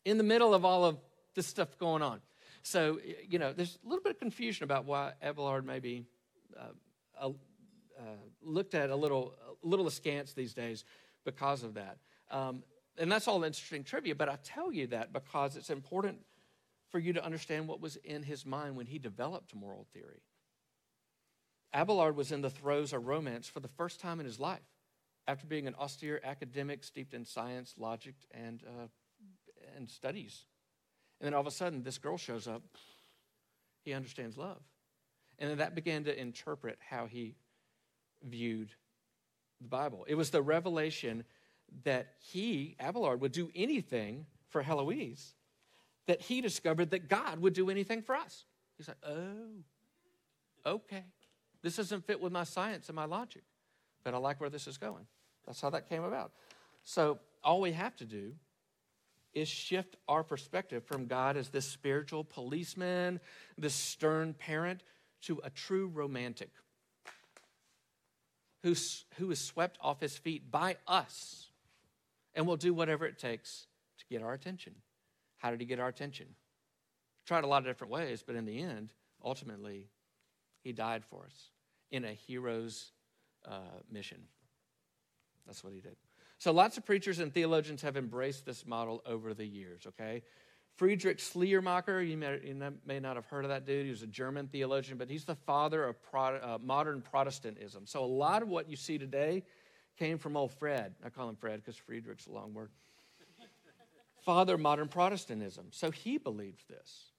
in 0.05 0.17
the 0.17 0.23
middle 0.23 0.53
of 0.53 0.65
all 0.65 0.85
of 0.85 0.97
this 1.35 1.47
stuff 1.47 1.77
going 1.77 2.01
on. 2.01 2.21
So, 2.63 2.99
you 3.27 3.39
know, 3.39 3.53
there's 3.53 3.79
a 3.83 3.87
little 3.87 4.03
bit 4.03 4.13
of 4.13 4.19
confusion 4.19 4.63
about 4.63 4.85
why 4.85 5.13
Abelard 5.21 5.65
maybe 5.65 6.05
uh, 6.59 7.29
uh, 8.01 8.03
looked 8.41 8.75
at 8.75 8.89
a 8.89 8.95
little, 8.95 9.35
a 9.63 9.67
little 9.67 9.87
askance 9.87 10.33
these 10.33 10.53
days 10.53 10.85
because 11.25 11.63
of 11.63 11.75
that. 11.75 11.97
Um, 12.29 12.63
and 12.97 13.11
that's 13.11 13.27
all 13.27 13.43
interesting 13.43 13.83
trivia, 13.83 14.15
but 14.15 14.29
I 14.29 14.37
tell 14.43 14.71
you 14.71 14.87
that 14.87 15.13
because 15.13 15.55
it's 15.55 15.69
important 15.69 16.19
for 16.91 16.99
you 16.99 17.13
to 17.13 17.23
understand 17.23 17.67
what 17.67 17.81
was 17.81 17.95
in 17.97 18.23
his 18.23 18.45
mind 18.45 18.75
when 18.75 18.85
he 18.85 18.99
developed 18.99 19.55
moral 19.55 19.87
theory. 19.93 20.21
Abelard 21.73 22.15
was 22.15 22.31
in 22.31 22.41
the 22.41 22.49
throes 22.49 22.91
of 22.91 23.07
romance 23.07 23.47
for 23.47 23.61
the 23.61 23.69
first 23.69 23.99
time 23.99 24.19
in 24.19 24.25
his 24.25 24.39
life 24.39 24.59
after 25.27 25.47
being 25.47 25.67
an 25.67 25.75
austere 25.75 26.19
academic 26.23 26.83
steeped 26.83 27.13
in 27.13 27.23
science, 27.23 27.75
logic, 27.77 28.15
and, 28.31 28.63
uh, 28.67 28.87
and 29.77 29.89
studies. 29.89 30.45
And 31.19 31.27
then 31.27 31.33
all 31.33 31.41
of 31.41 31.47
a 31.47 31.51
sudden, 31.51 31.83
this 31.83 31.97
girl 31.97 32.17
shows 32.17 32.47
up. 32.47 32.63
He 33.85 33.93
understands 33.93 34.37
love. 34.37 34.61
And 35.39 35.49
then 35.49 35.59
that 35.59 35.75
began 35.75 36.03
to 36.03 36.19
interpret 36.19 36.77
how 36.87 37.05
he 37.05 37.35
viewed 38.23 38.71
the 39.61 39.67
Bible. 39.67 40.05
It 40.07 40.15
was 40.15 40.29
the 40.29 40.41
revelation 40.41 41.23
that 41.83 42.15
he, 42.19 42.75
Abelard, 42.79 43.21
would 43.21 43.31
do 43.31 43.49
anything 43.55 44.25
for 44.49 44.61
Heloise, 44.61 45.33
that 46.07 46.21
he 46.21 46.41
discovered 46.41 46.91
that 46.91 47.07
God 47.09 47.39
would 47.39 47.53
do 47.53 47.69
anything 47.69 48.01
for 48.01 48.15
us. 48.15 48.45
He's 48.77 48.87
like, 48.87 48.97
oh, 49.07 49.63
okay. 50.65 51.03
This 51.61 51.75
doesn't 51.75 52.05
fit 52.05 52.19
with 52.19 52.31
my 52.31 52.43
science 52.43 52.89
and 52.89 52.95
my 52.95 53.05
logic, 53.05 53.43
but 54.03 54.13
I 54.13 54.17
like 54.17 54.41
where 54.41 54.49
this 54.49 54.67
is 54.67 54.77
going. 54.77 55.05
That's 55.45 55.61
how 55.61 55.69
that 55.69 55.87
came 55.87 56.03
about. 56.03 56.31
So 56.83 57.19
all 57.43 57.61
we 57.61 57.71
have 57.73 57.95
to 57.97 58.05
do 58.05 58.33
is 59.33 59.47
shift 59.47 59.95
our 60.07 60.23
perspective 60.23 60.83
from 60.83 61.05
God 61.05 61.37
as 61.37 61.49
this 61.49 61.65
spiritual 61.65 62.23
policeman, 62.23 63.19
this 63.57 63.73
stern 63.73 64.33
parent, 64.33 64.83
to 65.21 65.39
a 65.43 65.49
true 65.49 65.87
romantic 65.93 66.49
who's, 68.63 69.05
who 69.17 69.31
is 69.31 69.39
swept 69.39 69.77
off 69.81 70.01
his 70.01 70.17
feet 70.17 70.51
by 70.51 70.77
us 70.87 71.49
and 72.33 72.47
will 72.47 72.57
do 72.57 72.73
whatever 72.73 73.05
it 73.05 73.19
takes 73.19 73.67
to 73.99 74.05
get 74.09 74.21
our 74.21 74.33
attention. 74.33 74.73
How 75.41 75.49
did 75.49 75.59
he 75.59 75.65
get 75.65 75.79
our 75.79 75.87
attention? 75.87 76.27
Tried 77.25 77.43
a 77.43 77.47
lot 77.47 77.59
of 77.59 77.65
different 77.65 77.91
ways, 77.91 78.23
but 78.25 78.35
in 78.35 78.45
the 78.45 78.61
end, 78.61 78.93
ultimately, 79.23 79.87
he 80.63 80.71
died 80.71 81.03
for 81.03 81.25
us 81.25 81.49
in 81.89 82.05
a 82.05 82.13
hero's 82.13 82.91
uh, 83.47 83.79
mission. 83.91 84.19
That's 85.47 85.63
what 85.63 85.73
he 85.73 85.79
did. 85.79 85.95
So 86.37 86.51
lots 86.51 86.77
of 86.77 86.85
preachers 86.85 87.19
and 87.19 87.33
theologians 87.33 87.81
have 87.81 87.97
embraced 87.97 88.45
this 88.45 88.65
model 88.65 89.01
over 89.05 89.33
the 89.33 89.45
years, 89.45 89.87
okay? 89.87 90.21
Friedrich 90.75 91.19
Schleiermacher, 91.19 92.01
you 92.01 92.17
may, 92.17 92.39
you 92.43 92.73
may 92.85 92.99
not 92.99 93.15
have 93.15 93.25
heard 93.25 93.43
of 93.43 93.49
that 93.49 93.65
dude. 93.65 93.85
He 93.85 93.91
was 93.91 94.03
a 94.03 94.07
German 94.07 94.47
theologian, 94.47 94.97
but 94.97 95.09
he's 95.09 95.25
the 95.25 95.35
father 95.35 95.83
of 95.83 96.01
pro, 96.03 96.35
uh, 96.37 96.57
modern 96.63 97.01
Protestantism. 97.01 97.85
So 97.87 98.03
a 98.03 98.05
lot 98.05 98.41
of 98.41 98.47
what 98.47 98.69
you 98.69 98.75
see 98.75 98.97
today 98.97 99.43
came 99.97 100.17
from 100.17 100.37
old 100.37 100.51
Fred. 100.51 100.93
I 101.03 101.09
call 101.09 101.29
him 101.29 101.35
Fred 101.35 101.57
because 101.57 101.77
Friedrich's 101.77 102.27
a 102.27 102.31
long 102.31 102.53
word. 102.53 102.69
Father 104.23 104.55
of 104.55 104.59
modern 104.59 104.87
Protestantism. 104.87 105.67
So 105.71 105.91
he 105.91 106.17
believed 106.17 106.67
this. 106.67 107.11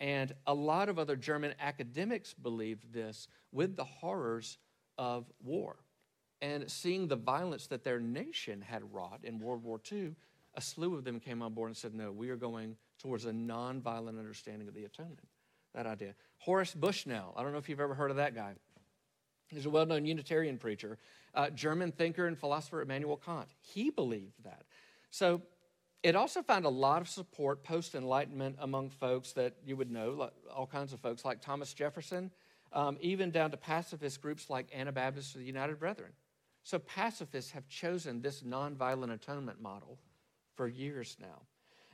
And 0.00 0.32
a 0.46 0.54
lot 0.54 0.88
of 0.88 0.98
other 0.98 1.16
German 1.16 1.54
academics 1.60 2.34
believed 2.34 2.92
this 2.92 3.28
with 3.52 3.76
the 3.76 3.84
horrors 3.84 4.58
of 4.98 5.30
war. 5.42 5.76
And 6.40 6.68
seeing 6.68 7.06
the 7.06 7.16
violence 7.16 7.68
that 7.68 7.84
their 7.84 8.00
nation 8.00 8.60
had 8.62 8.92
wrought 8.92 9.20
in 9.22 9.38
World 9.38 9.62
War 9.62 9.80
II, 9.90 10.16
a 10.54 10.60
slew 10.60 10.94
of 10.94 11.04
them 11.04 11.20
came 11.20 11.40
on 11.40 11.54
board 11.54 11.68
and 11.68 11.76
said, 11.76 11.94
No, 11.94 12.10
we 12.10 12.30
are 12.30 12.36
going 12.36 12.76
towards 12.98 13.26
a 13.26 13.30
nonviolent 13.30 14.18
understanding 14.18 14.66
of 14.66 14.74
the 14.74 14.84
atonement. 14.84 15.28
That 15.74 15.86
idea. 15.86 16.14
Horace 16.38 16.74
Bushnell, 16.74 17.32
I 17.36 17.42
don't 17.42 17.52
know 17.52 17.58
if 17.58 17.68
you've 17.68 17.80
ever 17.80 17.94
heard 17.94 18.10
of 18.10 18.16
that 18.16 18.34
guy. 18.34 18.54
He's 19.48 19.66
a 19.66 19.70
well 19.70 19.86
known 19.86 20.04
Unitarian 20.04 20.58
preacher, 20.58 20.98
uh, 21.34 21.50
German 21.50 21.92
thinker 21.92 22.26
and 22.26 22.36
philosopher 22.36 22.82
Immanuel 22.82 23.16
Kant. 23.16 23.48
He 23.60 23.90
believed 23.90 24.42
that. 24.44 24.64
So 25.10 25.42
it 26.02 26.16
also 26.16 26.42
found 26.42 26.64
a 26.64 26.70
lot 26.70 27.00
of 27.00 27.08
support 27.08 27.62
post 27.62 27.94
Enlightenment 27.94 28.56
among 28.58 28.90
folks 28.90 29.32
that 29.32 29.54
you 29.64 29.76
would 29.76 29.90
know, 29.90 30.30
all 30.54 30.66
kinds 30.66 30.92
of 30.92 31.00
folks 31.00 31.24
like 31.24 31.40
Thomas 31.40 31.72
Jefferson, 31.72 32.30
um, 32.72 32.96
even 33.00 33.30
down 33.30 33.50
to 33.50 33.56
pacifist 33.56 34.20
groups 34.20 34.50
like 34.50 34.66
Anabaptists 34.74 35.36
or 35.36 35.38
the 35.38 35.44
United 35.44 35.78
Brethren. 35.78 36.10
So 36.64 36.78
pacifists 36.78 37.52
have 37.52 37.68
chosen 37.68 38.20
this 38.20 38.42
nonviolent 38.42 39.12
atonement 39.12 39.60
model 39.60 39.98
for 40.54 40.68
years 40.68 41.16
now. 41.20 41.42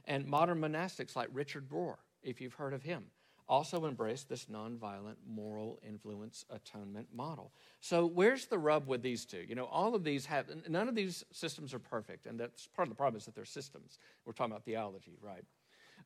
And 0.04 0.26
modern 0.26 0.60
monastics 0.60 1.14
like 1.14 1.28
Richard 1.32 1.68
Rohr, 1.68 1.96
if 2.22 2.40
you've 2.40 2.54
heard 2.54 2.72
of 2.72 2.82
him, 2.82 3.04
also 3.48 3.86
embrace 3.86 4.24
this 4.24 4.46
nonviolent 4.46 5.16
moral 5.26 5.78
influence 5.86 6.44
atonement 6.50 7.08
model. 7.14 7.52
So, 7.80 8.06
where's 8.06 8.46
the 8.46 8.58
rub 8.58 8.86
with 8.86 9.02
these 9.02 9.24
two? 9.24 9.44
You 9.48 9.54
know, 9.54 9.64
all 9.64 9.94
of 9.94 10.04
these 10.04 10.26
have, 10.26 10.46
none 10.68 10.88
of 10.88 10.94
these 10.94 11.24
systems 11.32 11.72
are 11.72 11.78
perfect, 11.78 12.26
and 12.26 12.38
that's 12.38 12.66
part 12.66 12.86
of 12.86 12.90
the 12.90 12.96
problem 12.96 13.18
is 13.18 13.24
that 13.24 13.34
they're 13.34 13.44
systems. 13.44 13.98
We're 14.24 14.32
talking 14.32 14.52
about 14.52 14.64
theology, 14.64 15.16
right? 15.22 15.44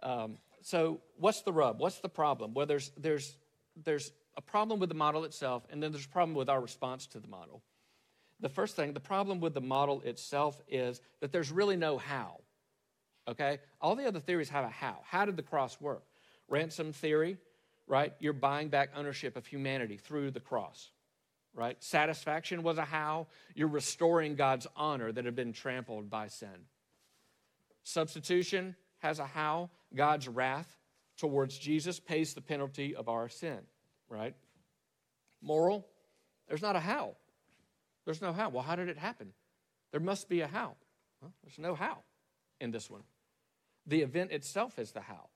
Um, 0.02 0.38
so, 0.60 1.00
what's 1.16 1.42
the 1.42 1.52
rub? 1.52 1.80
What's 1.80 1.98
the 1.98 2.08
problem? 2.08 2.54
Well, 2.54 2.66
there's, 2.66 2.92
there's, 2.96 3.36
there's 3.84 4.12
a 4.36 4.42
problem 4.42 4.78
with 4.80 4.88
the 4.88 4.94
model 4.94 5.24
itself, 5.24 5.66
and 5.70 5.82
then 5.82 5.92
there's 5.92 6.06
a 6.06 6.10
problem 6.10 6.36
with 6.36 6.48
our 6.48 6.60
response 6.60 7.06
to 7.08 7.20
the 7.20 7.28
model. 7.28 7.62
The 8.40 8.48
first 8.48 8.76
thing, 8.76 8.92
the 8.92 9.00
problem 9.00 9.40
with 9.40 9.54
the 9.54 9.60
model 9.60 10.00
itself 10.02 10.60
is 10.68 11.00
that 11.20 11.32
there's 11.32 11.52
really 11.52 11.76
no 11.76 11.98
how. 11.98 12.38
Okay? 13.28 13.58
All 13.80 13.94
the 13.94 14.06
other 14.06 14.18
theories 14.18 14.48
have 14.48 14.64
a 14.64 14.68
how. 14.68 14.98
How 15.04 15.24
did 15.24 15.36
the 15.36 15.42
cross 15.42 15.80
work? 15.80 16.02
Ransom 16.52 16.92
theory, 16.92 17.38
right? 17.86 18.12
You're 18.20 18.34
buying 18.34 18.68
back 18.68 18.90
ownership 18.94 19.36
of 19.36 19.46
humanity 19.46 19.96
through 19.96 20.32
the 20.32 20.38
cross, 20.38 20.90
right? 21.54 21.82
Satisfaction 21.82 22.62
was 22.62 22.76
a 22.76 22.84
how. 22.84 23.28
You're 23.54 23.68
restoring 23.68 24.34
God's 24.34 24.66
honor 24.76 25.10
that 25.10 25.24
had 25.24 25.34
been 25.34 25.54
trampled 25.54 26.10
by 26.10 26.28
sin. 26.28 26.66
Substitution 27.84 28.76
has 28.98 29.18
a 29.18 29.24
how. 29.24 29.70
God's 29.94 30.28
wrath 30.28 30.76
towards 31.16 31.56
Jesus 31.56 31.98
pays 31.98 32.34
the 32.34 32.42
penalty 32.42 32.94
of 32.94 33.08
our 33.08 33.30
sin, 33.30 33.60
right? 34.10 34.34
Moral, 35.40 35.86
there's 36.48 36.62
not 36.62 36.76
a 36.76 36.80
how. 36.80 37.16
There's 38.04 38.20
no 38.20 38.34
how. 38.34 38.50
Well, 38.50 38.62
how 38.62 38.76
did 38.76 38.90
it 38.90 38.98
happen? 38.98 39.32
There 39.90 40.00
must 40.00 40.28
be 40.28 40.42
a 40.42 40.46
how. 40.46 40.76
Well, 41.22 41.32
there's 41.42 41.58
no 41.58 41.74
how 41.74 41.98
in 42.60 42.72
this 42.72 42.90
one. 42.90 43.04
The 43.86 44.02
event 44.02 44.32
itself 44.32 44.78
is 44.78 44.92
the 44.92 45.00
how 45.00 45.28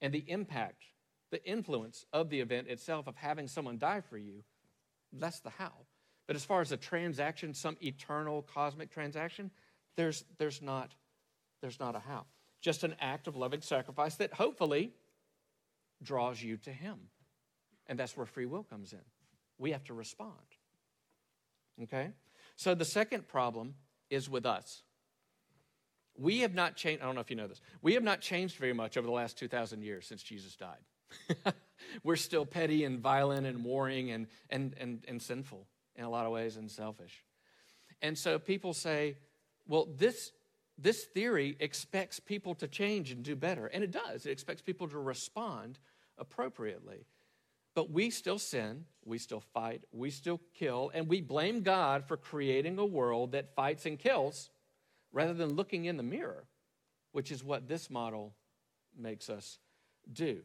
and 0.00 0.12
the 0.12 0.24
impact, 0.28 0.84
the 1.30 1.44
influence 1.44 2.04
of 2.12 2.30
the 2.30 2.40
event 2.40 2.68
itself 2.68 3.06
of 3.06 3.16
having 3.16 3.48
someone 3.48 3.78
die 3.78 4.00
for 4.00 4.16
you, 4.16 4.44
that's 5.12 5.40
the 5.40 5.50
how. 5.50 5.72
But 6.26 6.36
as 6.36 6.44
far 6.44 6.60
as 6.60 6.72
a 6.72 6.76
transaction, 6.76 7.54
some 7.54 7.76
eternal 7.80 8.42
cosmic 8.42 8.90
transaction, 8.90 9.50
there's, 9.96 10.24
there's, 10.38 10.62
not, 10.62 10.92
there's 11.62 11.80
not 11.80 11.96
a 11.96 11.98
how. 11.98 12.26
Just 12.60 12.84
an 12.84 12.94
act 13.00 13.26
of 13.26 13.36
loving 13.36 13.62
sacrifice 13.62 14.16
that 14.16 14.32
hopefully 14.32 14.92
draws 16.02 16.42
you 16.42 16.56
to 16.58 16.70
Him. 16.70 16.98
And 17.86 17.98
that's 17.98 18.16
where 18.16 18.26
free 18.26 18.46
will 18.46 18.62
comes 18.62 18.92
in. 18.92 19.00
We 19.58 19.72
have 19.72 19.84
to 19.84 19.94
respond. 19.94 20.34
Okay? 21.82 22.10
So 22.56 22.74
the 22.74 22.84
second 22.84 23.26
problem 23.26 23.74
is 24.10 24.28
with 24.28 24.44
us 24.44 24.82
we 26.18 26.40
have 26.40 26.54
not 26.54 26.76
changed. 26.76 27.02
I 27.02 27.06
don't 27.06 27.14
know 27.14 27.20
if 27.20 27.30
you 27.30 27.36
know 27.36 27.46
this. 27.46 27.60
We 27.80 27.94
have 27.94 28.02
not 28.02 28.20
changed 28.20 28.56
very 28.56 28.72
much 28.72 28.96
over 28.96 29.06
the 29.06 29.12
last 29.12 29.38
2,000 29.38 29.82
years 29.82 30.06
since 30.06 30.22
Jesus 30.22 30.56
died. 30.56 31.54
We're 32.02 32.16
still 32.16 32.44
petty 32.44 32.84
and 32.84 32.98
violent 32.98 33.46
and 33.46 33.64
warring 33.64 34.10
and, 34.10 34.26
and, 34.50 34.74
and, 34.78 35.04
and 35.06 35.22
sinful 35.22 35.66
in 35.96 36.04
a 36.04 36.10
lot 36.10 36.26
of 36.26 36.32
ways 36.32 36.56
and 36.56 36.70
selfish. 36.70 37.24
And 38.02 38.18
so 38.18 38.38
people 38.38 38.74
say, 38.74 39.16
well, 39.66 39.88
this, 39.96 40.32
this 40.76 41.04
theory 41.04 41.56
expects 41.60 42.20
people 42.20 42.54
to 42.56 42.68
change 42.68 43.10
and 43.10 43.22
do 43.22 43.36
better. 43.36 43.66
And 43.66 43.84
it 43.84 43.90
does, 43.90 44.26
it 44.26 44.30
expects 44.30 44.62
people 44.62 44.88
to 44.88 44.98
respond 44.98 45.78
appropriately. 46.18 47.06
But 47.74 47.90
we 47.90 48.10
still 48.10 48.40
sin, 48.40 48.86
we 49.04 49.18
still 49.18 49.42
fight, 49.54 49.84
we 49.92 50.10
still 50.10 50.40
kill, 50.54 50.90
and 50.92 51.06
we 51.06 51.20
blame 51.20 51.62
God 51.62 52.08
for 52.08 52.16
creating 52.16 52.78
a 52.78 52.84
world 52.84 53.32
that 53.32 53.54
fights 53.54 53.86
and 53.86 53.98
kills 53.98 54.50
rather 55.12 55.34
than 55.34 55.54
looking 55.54 55.86
in 55.86 55.96
the 55.96 56.02
mirror, 56.02 56.46
which 57.12 57.30
is 57.30 57.42
what 57.42 57.68
this 57.68 57.90
model 57.90 58.34
makes 58.96 59.30
us 59.30 59.58
do. 60.12 60.40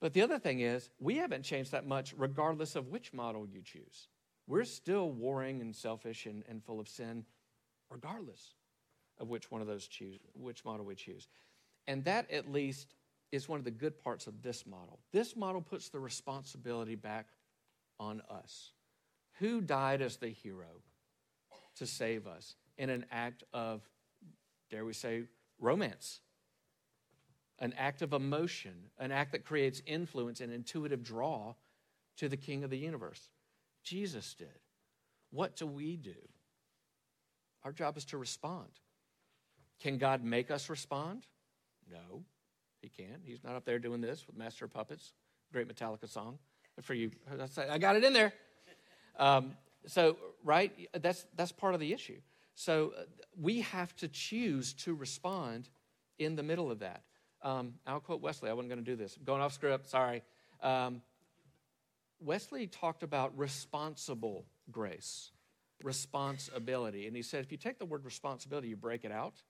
But 0.00 0.12
the 0.12 0.22
other 0.22 0.38
thing 0.38 0.60
is, 0.60 0.90
we 1.00 1.16
haven't 1.16 1.42
changed 1.42 1.72
that 1.72 1.86
much 1.86 2.14
regardless 2.16 2.76
of 2.76 2.88
which 2.88 3.12
model 3.12 3.46
you 3.48 3.62
choose. 3.62 4.08
We're 4.46 4.64
still 4.64 5.10
warring 5.10 5.60
and 5.60 5.74
selfish 5.74 6.26
and, 6.26 6.44
and 6.48 6.64
full 6.64 6.80
of 6.80 6.88
sin, 6.88 7.24
regardless 7.90 8.54
of 9.18 9.28
which 9.28 9.50
one 9.50 9.60
of 9.60 9.66
those 9.66 9.88
choose, 9.88 10.18
which 10.34 10.64
model 10.64 10.86
we 10.86 10.94
choose. 10.94 11.28
And 11.86 12.04
that 12.04 12.30
at 12.30 12.50
least 12.50 12.94
is 13.32 13.48
one 13.48 13.58
of 13.58 13.64
the 13.64 13.70
good 13.70 13.98
parts 13.98 14.26
of 14.26 14.42
this 14.42 14.66
model. 14.66 15.00
This 15.12 15.36
model 15.36 15.60
puts 15.60 15.88
the 15.88 15.98
responsibility 15.98 16.94
back 16.94 17.26
on 17.98 18.22
us. 18.30 18.72
Who 19.38 19.60
died 19.60 20.00
as 20.00 20.16
the 20.16 20.28
hero 20.28 20.82
to 21.76 21.86
save 21.86 22.26
us? 22.26 22.56
In 22.78 22.90
an 22.90 23.04
act 23.10 23.44
of, 23.52 23.82
dare 24.70 24.84
we 24.84 24.92
say, 24.92 25.24
romance, 25.60 26.20
an 27.58 27.74
act 27.76 28.02
of 28.02 28.12
emotion, 28.12 28.72
an 28.98 29.10
act 29.10 29.32
that 29.32 29.44
creates 29.44 29.82
influence 29.84 30.40
and 30.40 30.52
intuitive 30.52 31.02
draw 31.02 31.54
to 32.16 32.28
the 32.28 32.36
King 32.36 32.64
of 32.64 32.70
the 32.70 32.78
universe. 32.78 33.28
Jesus 33.82 34.34
did. 34.34 34.60
What 35.30 35.56
do 35.56 35.66
we 35.66 35.96
do? 35.96 36.14
Our 37.64 37.72
job 37.72 37.96
is 37.96 38.04
to 38.06 38.18
respond. 38.18 38.68
Can 39.80 39.98
God 39.98 40.24
make 40.24 40.50
us 40.50 40.70
respond? 40.70 41.26
No. 41.90 42.22
He 42.80 42.88
can't. 42.88 43.22
He's 43.24 43.42
not 43.42 43.56
up 43.56 43.64
there 43.64 43.78
doing 43.78 44.00
this 44.00 44.26
with 44.26 44.36
Master 44.36 44.64
of 44.64 44.72
Puppets, 44.72 45.12
great 45.52 45.68
Metallica 45.68 46.08
song. 46.08 46.38
For 46.80 46.94
you, 46.94 47.10
I 47.68 47.78
got 47.78 47.96
it 47.96 48.04
in 48.04 48.12
there. 48.12 48.32
Um, 49.18 49.56
so, 49.86 50.16
right, 50.44 50.72
that's, 51.00 51.26
that's 51.34 51.50
part 51.50 51.74
of 51.74 51.80
the 51.80 51.92
issue. 51.92 52.20
So, 52.58 52.92
uh, 52.98 53.02
we 53.40 53.60
have 53.60 53.94
to 53.98 54.08
choose 54.08 54.72
to 54.72 54.92
respond 54.92 55.68
in 56.18 56.34
the 56.34 56.42
middle 56.42 56.72
of 56.72 56.80
that. 56.80 57.04
Um, 57.40 57.74
I'll 57.86 58.00
quote 58.00 58.20
Wesley. 58.20 58.50
I 58.50 58.52
wasn't 58.52 58.70
going 58.70 58.84
to 58.84 58.90
do 58.90 58.96
this. 58.96 59.16
I'm 59.16 59.22
going 59.22 59.40
off 59.40 59.52
script, 59.52 59.88
sorry. 59.88 60.24
Um, 60.60 61.00
Wesley 62.18 62.66
talked 62.66 63.04
about 63.04 63.38
responsible 63.38 64.44
grace, 64.72 65.30
responsibility. 65.84 67.06
And 67.06 67.14
he 67.14 67.22
said 67.22 67.44
if 67.44 67.52
you 67.52 67.58
take 67.58 67.78
the 67.78 67.86
word 67.86 68.04
responsibility, 68.04 68.66
you 68.66 68.76
break 68.76 69.04
it 69.04 69.12
out. 69.12 69.40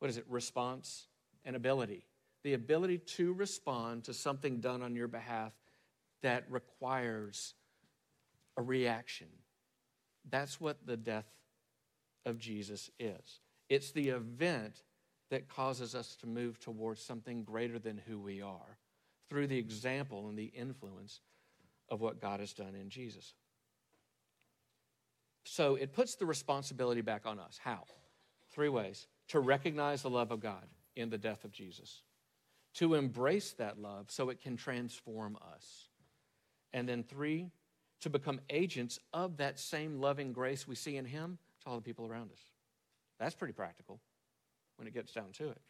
What 0.00 0.10
is 0.10 0.18
it? 0.18 0.26
Response 0.28 1.06
and 1.46 1.56
ability. 1.56 2.04
The 2.42 2.52
ability 2.52 2.98
to 2.98 3.32
respond 3.32 4.04
to 4.04 4.12
something 4.12 4.60
done 4.60 4.82
on 4.82 4.94
your 4.94 5.08
behalf 5.08 5.54
that 6.20 6.44
requires 6.50 7.54
a 8.58 8.62
reaction. 8.62 9.28
That's 10.28 10.60
what 10.60 10.86
the 10.86 10.98
death 10.98 11.24
of 12.26 12.38
Jesus 12.38 12.90
is. 12.98 13.40
It's 13.70 13.92
the 13.92 14.10
event 14.10 14.82
that 15.30 15.48
causes 15.48 15.94
us 15.94 16.14
to 16.16 16.26
move 16.26 16.60
towards 16.60 17.00
something 17.00 17.42
greater 17.42 17.78
than 17.78 18.00
who 18.06 18.18
we 18.18 18.42
are 18.42 18.78
through 19.30 19.46
the 19.46 19.58
example 19.58 20.28
and 20.28 20.38
the 20.38 20.52
influence 20.54 21.20
of 21.88 22.00
what 22.00 22.20
God 22.20 22.40
has 22.40 22.52
done 22.52 22.74
in 22.74 22.90
Jesus. 22.90 23.34
So 25.44 25.76
it 25.76 25.92
puts 25.92 26.16
the 26.16 26.26
responsibility 26.26 27.00
back 27.00 27.22
on 27.24 27.38
us. 27.38 27.58
How? 27.62 27.84
Three 28.52 28.68
ways 28.68 29.06
to 29.28 29.40
recognize 29.40 30.02
the 30.02 30.10
love 30.10 30.30
of 30.30 30.40
God 30.40 30.66
in 30.94 31.10
the 31.10 31.18
death 31.18 31.44
of 31.44 31.52
Jesus, 31.52 32.02
to 32.74 32.94
embrace 32.94 33.52
that 33.54 33.78
love 33.78 34.10
so 34.10 34.30
it 34.30 34.40
can 34.40 34.56
transform 34.56 35.36
us. 35.54 35.88
And 36.72 36.88
then 36.88 37.02
three, 37.02 37.50
to 38.00 38.10
become 38.10 38.40
agents 38.50 38.98
of 39.12 39.38
that 39.38 39.58
same 39.58 40.00
loving 40.00 40.32
grace 40.32 40.66
we 40.68 40.74
see 40.74 40.96
in 40.96 41.04
Him 41.04 41.38
to 41.66 41.70
all 41.70 41.76
the 41.76 41.82
people 41.82 42.06
around 42.06 42.32
us. 42.32 42.40
That's 43.18 43.34
pretty 43.34 43.52
practical 43.52 44.00
when 44.76 44.86
it 44.88 44.94
gets 44.94 45.12
down 45.12 45.32
to 45.34 45.50
it. 45.50 45.60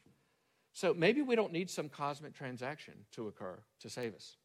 So 0.72 0.92
maybe 0.92 1.22
we 1.22 1.36
don't 1.36 1.52
need 1.52 1.70
some 1.70 1.88
cosmic 1.88 2.34
transaction 2.34 2.94
to 3.12 3.28
occur 3.28 3.58
to 3.80 3.88
save 3.88 4.14
us. 4.14 4.36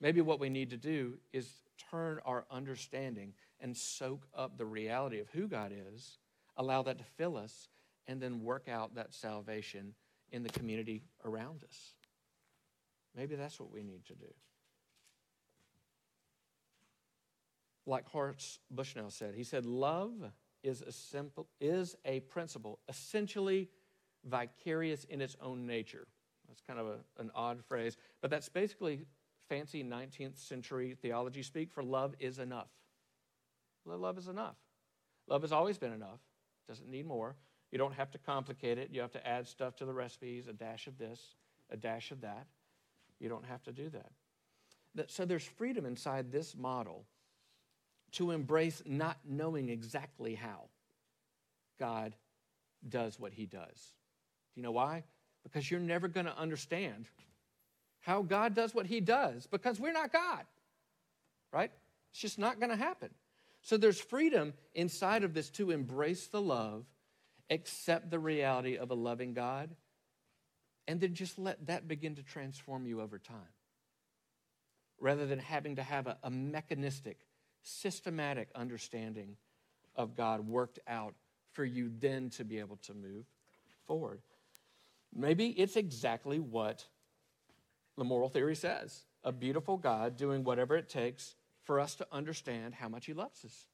Maybe 0.00 0.20
what 0.20 0.38
we 0.38 0.50
need 0.50 0.70
to 0.70 0.76
do 0.76 1.14
is 1.32 1.48
turn 1.90 2.20
our 2.26 2.44
understanding 2.50 3.32
and 3.60 3.74
soak 3.74 4.26
up 4.36 4.58
the 4.58 4.66
reality 4.66 5.18
of 5.18 5.28
who 5.30 5.48
God 5.48 5.72
is, 5.72 6.18
allow 6.58 6.82
that 6.82 6.98
to 6.98 7.04
fill 7.04 7.38
us, 7.38 7.68
and 8.06 8.20
then 8.20 8.42
work 8.42 8.68
out 8.68 8.94
that 8.96 9.14
salvation 9.14 9.94
in 10.30 10.42
the 10.42 10.50
community 10.50 11.04
around 11.24 11.64
us. 11.64 11.94
Maybe 13.16 13.34
that's 13.34 13.58
what 13.58 13.72
we 13.72 13.82
need 13.82 14.04
to 14.06 14.14
do. 14.14 14.26
Like 17.86 18.06
Horace 18.08 18.58
Bushnell 18.70 19.10
said, 19.10 19.34
he 19.34 19.44
said, 19.44 19.64
Love 19.64 20.32
is 20.66 20.82
a, 20.82 20.92
simple, 20.92 21.46
is 21.60 21.96
a 22.04 22.20
principle 22.20 22.80
essentially 22.88 23.68
vicarious 24.24 25.04
in 25.04 25.20
its 25.20 25.36
own 25.40 25.66
nature. 25.66 26.06
That's 26.48 26.60
kind 26.60 26.78
of 26.78 26.86
a, 26.86 27.20
an 27.20 27.30
odd 27.34 27.64
phrase, 27.64 27.96
but 28.20 28.30
that's 28.30 28.48
basically 28.48 29.06
fancy 29.48 29.84
19th 29.84 30.36
century 30.36 30.96
theology 31.00 31.42
speak 31.42 31.70
for 31.70 31.82
love 31.82 32.14
is 32.18 32.38
enough. 32.38 32.68
Love 33.84 34.18
is 34.18 34.26
enough. 34.26 34.56
Love 35.28 35.42
has 35.42 35.52
always 35.52 35.78
been 35.78 35.92
enough, 35.92 36.18
doesn't 36.68 36.90
need 36.90 37.06
more. 37.06 37.36
You 37.70 37.78
don't 37.78 37.94
have 37.94 38.10
to 38.12 38.18
complicate 38.18 38.78
it. 38.78 38.90
You 38.92 39.00
have 39.00 39.12
to 39.12 39.26
add 39.26 39.46
stuff 39.46 39.76
to 39.76 39.84
the 39.84 39.92
recipes, 39.92 40.46
a 40.48 40.52
dash 40.52 40.86
of 40.86 40.98
this, 40.98 41.20
a 41.70 41.76
dash 41.76 42.10
of 42.10 42.20
that. 42.22 42.46
You 43.20 43.28
don't 43.28 43.44
have 43.44 43.62
to 43.64 43.72
do 43.72 43.90
that. 43.90 45.10
So 45.10 45.24
there's 45.24 45.44
freedom 45.44 45.84
inside 45.84 46.32
this 46.32 46.56
model 46.56 47.04
to 48.16 48.30
embrace 48.30 48.82
not 48.86 49.18
knowing 49.24 49.68
exactly 49.68 50.34
how 50.34 50.68
God 51.78 52.14
does 52.86 53.18
what 53.18 53.32
he 53.32 53.46
does. 53.46 53.92
Do 54.54 54.60
you 54.60 54.62
know 54.62 54.72
why? 54.72 55.04
Because 55.42 55.70
you're 55.70 55.80
never 55.80 56.08
going 56.08 56.26
to 56.26 56.36
understand 56.36 57.08
how 58.00 58.22
God 58.22 58.54
does 58.54 58.74
what 58.74 58.86
he 58.86 59.00
does 59.00 59.46
because 59.46 59.80
we're 59.80 59.92
not 59.92 60.12
God, 60.12 60.44
right? 61.52 61.70
It's 62.10 62.20
just 62.20 62.38
not 62.38 62.58
going 62.58 62.70
to 62.70 62.76
happen. 62.76 63.10
So 63.62 63.76
there's 63.76 64.00
freedom 64.00 64.54
inside 64.74 65.24
of 65.24 65.34
this 65.34 65.50
to 65.50 65.70
embrace 65.70 66.28
the 66.28 66.40
love, 66.40 66.84
accept 67.50 68.10
the 68.10 68.18
reality 68.18 68.76
of 68.76 68.90
a 68.90 68.94
loving 68.94 69.34
God, 69.34 69.70
and 70.86 71.00
then 71.00 71.14
just 71.14 71.38
let 71.38 71.66
that 71.66 71.88
begin 71.88 72.14
to 72.14 72.22
transform 72.22 72.86
you 72.86 73.00
over 73.00 73.18
time. 73.18 73.36
Rather 75.00 75.26
than 75.26 75.40
having 75.40 75.76
to 75.76 75.82
have 75.82 76.06
a, 76.06 76.16
a 76.22 76.30
mechanistic, 76.30 77.25
systematic 77.66 78.48
understanding 78.54 79.36
of 79.96 80.14
God 80.14 80.46
worked 80.46 80.78
out 80.86 81.14
for 81.52 81.64
you 81.64 81.90
then 81.98 82.30
to 82.30 82.44
be 82.44 82.58
able 82.58 82.76
to 82.76 82.94
move 82.94 83.24
forward. 83.86 84.20
Maybe 85.14 85.48
it's 85.48 85.76
exactly 85.76 86.38
what 86.38 86.84
the 87.96 88.04
moral 88.04 88.28
theory 88.28 88.54
says 88.54 89.04
a 89.24 89.32
beautiful 89.32 89.76
God 89.76 90.16
doing 90.16 90.44
whatever 90.44 90.76
it 90.76 90.88
takes 90.88 91.34
for 91.64 91.80
us 91.80 91.96
to 91.96 92.06
understand 92.12 92.74
how 92.74 92.88
much 92.88 93.06
He 93.06 93.12
loves 93.12 93.44
us. 93.44 93.66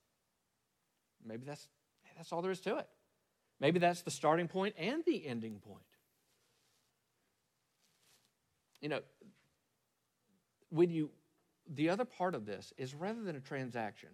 Maybe 1.26 1.44
that's, 1.44 1.68
that's 2.16 2.32
all 2.32 2.40
there 2.40 2.50
is 2.50 2.60
to 2.60 2.78
it. 2.78 2.88
Maybe 3.60 3.78
that's 3.78 4.00
the 4.00 4.10
starting 4.10 4.48
point 4.48 4.74
and 4.78 5.04
the 5.04 5.26
ending 5.26 5.58
point. 5.58 5.84
You 8.80 8.88
know, 8.88 9.00
when 10.70 10.88
you, 10.88 11.10
the 11.68 11.88
other 11.88 12.04
part 12.04 12.34
of 12.34 12.46
this 12.46 12.72
is 12.76 12.94
rather 12.94 13.22
than 13.22 13.36
a 13.36 13.40
transaction 13.40 14.10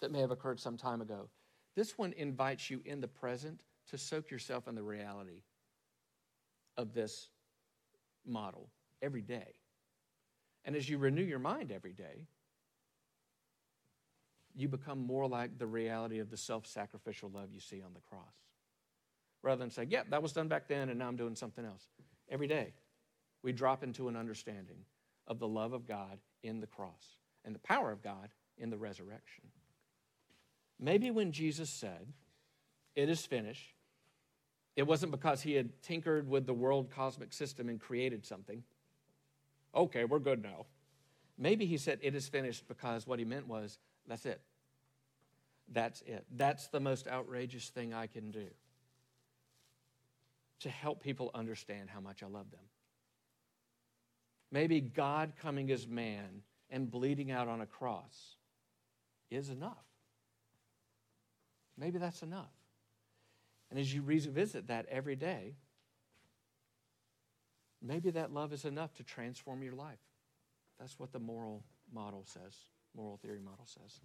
that 0.00 0.10
may 0.10 0.20
have 0.20 0.30
occurred 0.30 0.60
some 0.60 0.76
time 0.76 1.00
ago, 1.00 1.28
this 1.76 1.96
one 1.96 2.12
invites 2.12 2.70
you 2.70 2.80
in 2.84 3.00
the 3.00 3.08
present 3.08 3.62
to 3.88 3.98
soak 3.98 4.30
yourself 4.30 4.68
in 4.68 4.74
the 4.74 4.82
reality 4.82 5.42
of 6.76 6.94
this 6.94 7.28
model 8.26 8.68
every 9.02 9.22
day. 9.22 9.54
And 10.64 10.76
as 10.76 10.88
you 10.88 10.98
renew 10.98 11.22
your 11.22 11.38
mind 11.38 11.72
every 11.72 11.92
day, 11.92 12.26
you 14.54 14.68
become 14.68 15.06
more 15.06 15.26
like 15.26 15.58
the 15.58 15.66
reality 15.66 16.18
of 16.18 16.30
the 16.30 16.36
self 16.36 16.66
sacrificial 16.66 17.30
love 17.30 17.50
you 17.52 17.60
see 17.60 17.82
on 17.82 17.94
the 17.94 18.00
cross. 18.00 18.34
Rather 19.42 19.60
than 19.60 19.70
say, 19.70 19.86
yeah, 19.88 20.02
that 20.10 20.22
was 20.22 20.32
done 20.32 20.48
back 20.48 20.68
then 20.68 20.90
and 20.90 20.98
now 20.98 21.08
I'm 21.08 21.16
doing 21.16 21.34
something 21.34 21.64
else. 21.64 21.88
Every 22.28 22.46
day, 22.46 22.74
we 23.42 23.52
drop 23.52 23.82
into 23.82 24.08
an 24.08 24.16
understanding 24.16 24.76
of 25.30 25.38
the 25.38 25.48
love 25.48 25.72
of 25.72 25.86
God 25.86 26.18
in 26.42 26.60
the 26.60 26.66
cross 26.66 27.16
and 27.44 27.54
the 27.54 27.60
power 27.60 27.90
of 27.90 28.02
God 28.02 28.28
in 28.58 28.68
the 28.68 28.76
resurrection. 28.76 29.44
Maybe 30.78 31.10
when 31.10 31.32
Jesus 31.32 31.70
said, 31.70 32.12
It 32.96 33.08
is 33.08 33.24
finished, 33.24 33.74
it 34.76 34.86
wasn't 34.86 35.12
because 35.12 35.40
he 35.40 35.54
had 35.54 35.82
tinkered 35.82 36.28
with 36.28 36.46
the 36.46 36.52
world 36.52 36.90
cosmic 36.90 37.32
system 37.32 37.68
and 37.68 37.80
created 37.80 38.26
something. 38.26 38.62
Okay, 39.74 40.04
we're 40.04 40.18
good 40.18 40.42
now. 40.42 40.66
Maybe 41.38 41.64
he 41.64 41.78
said, 41.78 42.00
It 42.02 42.14
is 42.14 42.28
finished 42.28 42.66
because 42.66 43.06
what 43.06 43.18
he 43.18 43.24
meant 43.24 43.46
was, 43.46 43.78
That's 44.08 44.26
it. 44.26 44.40
That's 45.72 46.02
it. 46.02 46.26
That's 46.36 46.66
the 46.66 46.80
most 46.80 47.06
outrageous 47.06 47.68
thing 47.68 47.94
I 47.94 48.08
can 48.08 48.32
do 48.32 48.46
to 50.60 50.68
help 50.68 51.02
people 51.02 51.30
understand 51.34 51.88
how 51.88 52.00
much 52.00 52.22
I 52.22 52.26
love 52.26 52.50
them. 52.50 52.60
Maybe 54.52 54.80
God 54.80 55.32
coming 55.40 55.70
as 55.70 55.86
man 55.86 56.42
and 56.70 56.90
bleeding 56.90 57.30
out 57.30 57.48
on 57.48 57.60
a 57.60 57.66
cross 57.66 58.36
is 59.30 59.50
enough. 59.50 59.84
Maybe 61.78 61.98
that's 61.98 62.22
enough. 62.22 62.52
And 63.70 63.78
as 63.78 63.94
you 63.94 64.02
revisit 64.02 64.66
that 64.66 64.86
every 64.90 65.16
day, 65.16 65.54
maybe 67.80 68.10
that 68.10 68.32
love 68.32 68.52
is 68.52 68.64
enough 68.64 68.92
to 68.94 69.04
transform 69.04 69.62
your 69.62 69.74
life. 69.74 70.00
That's 70.78 70.98
what 70.98 71.12
the 71.12 71.20
moral 71.20 71.62
model 71.92 72.24
says, 72.26 72.56
moral 72.96 73.18
theory 73.18 73.40
model 73.40 73.66
says. 73.66 74.00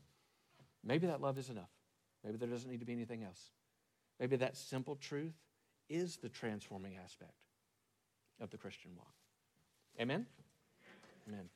Maybe 0.83 1.07
that 1.07 1.21
love 1.21 1.37
is 1.37 1.49
enough. 1.49 1.71
Maybe 2.23 2.37
there 2.37 2.49
doesn't 2.49 2.69
need 2.69 2.79
to 2.79 2.85
be 2.85 2.93
anything 2.93 3.23
else. 3.23 3.51
Maybe 4.19 4.35
that 4.37 4.55
simple 4.55 4.95
truth 4.95 5.33
is 5.89 6.17
the 6.17 6.29
transforming 6.29 6.97
aspect 7.03 7.33
of 8.39 8.51
the 8.51 8.57
Christian 8.57 8.91
walk. 8.95 9.13
Amen? 9.99 10.25
Amen. 11.27 11.49